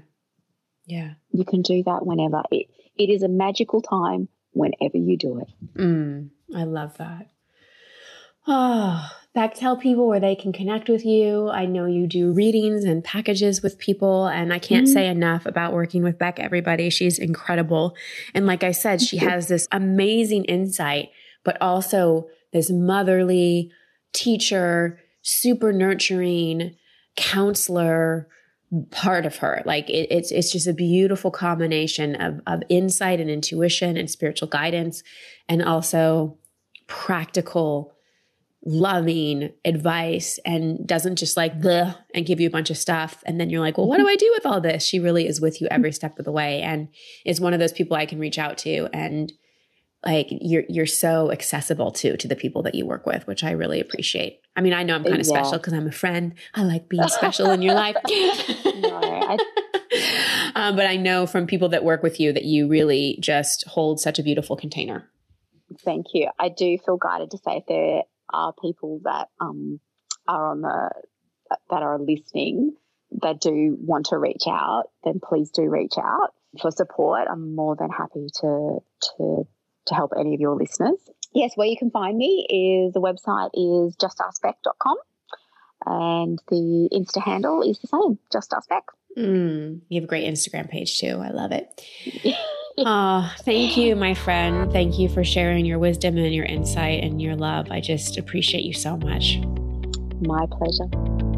[0.86, 1.14] Yeah.
[1.32, 2.44] You can do that whenever.
[2.52, 2.68] It,
[2.98, 5.48] it is a magical time whenever you do it.
[5.78, 7.28] Mm, I love that.
[8.48, 11.50] Oh, Bec, tell people where they can connect with you.
[11.50, 14.94] I know you do readings and packages with people, and I can't mm-hmm.
[14.94, 16.90] say enough about working with Bec, everybody.
[16.90, 17.96] She's incredible.
[18.34, 21.10] And like I said, she has this amazing insight,
[21.44, 23.70] but also this motherly
[24.14, 26.74] teacher, super nurturing
[27.18, 28.30] counselor
[28.92, 29.62] part of her.
[29.66, 34.48] Like it, it's it's just a beautiful combination of of insight and intuition and spiritual
[34.48, 35.04] guidance,
[35.50, 36.38] and also
[36.88, 37.92] practical
[38.68, 43.40] loving advice and doesn't just like the and give you a bunch of stuff and
[43.40, 45.62] then you're like well what do i do with all this she really is with
[45.62, 46.88] you every step of the way and
[47.26, 49.32] is one of those people i can reach out to and
[50.06, 53.52] like you're you're so accessible to to the people that you work with which i
[53.52, 54.42] really appreciate.
[54.56, 55.42] I mean i know i'm kind of yeah.
[55.42, 56.34] special because i'm a friend.
[56.54, 57.96] I like being special in your life.
[58.06, 59.38] No, I-
[60.56, 64.00] um, but i know from people that work with you that you really just hold
[64.00, 65.10] such a beautiful container.
[65.84, 66.30] Thank you.
[66.38, 69.80] I do feel guided to say if there are people that um,
[70.28, 70.90] are on the
[71.70, 72.76] that are listening
[73.22, 76.34] that do want to reach out, then please do reach out.
[76.62, 77.28] For support.
[77.30, 78.80] I'm more than happy to
[79.18, 79.48] to
[79.88, 80.98] to help any of your listeners.
[81.34, 84.98] Yes, where you can find me is the website is justaskbec.com
[85.86, 88.54] and the Insta handle is the same, just
[89.18, 91.22] Mm, you have a great Instagram page too.
[91.22, 91.82] I love it.
[92.80, 94.72] oh, thank you, my friend.
[94.72, 97.68] Thank you for sharing your wisdom and your insight and your love.
[97.72, 99.40] I just appreciate you so much.
[100.22, 101.35] My pleasure.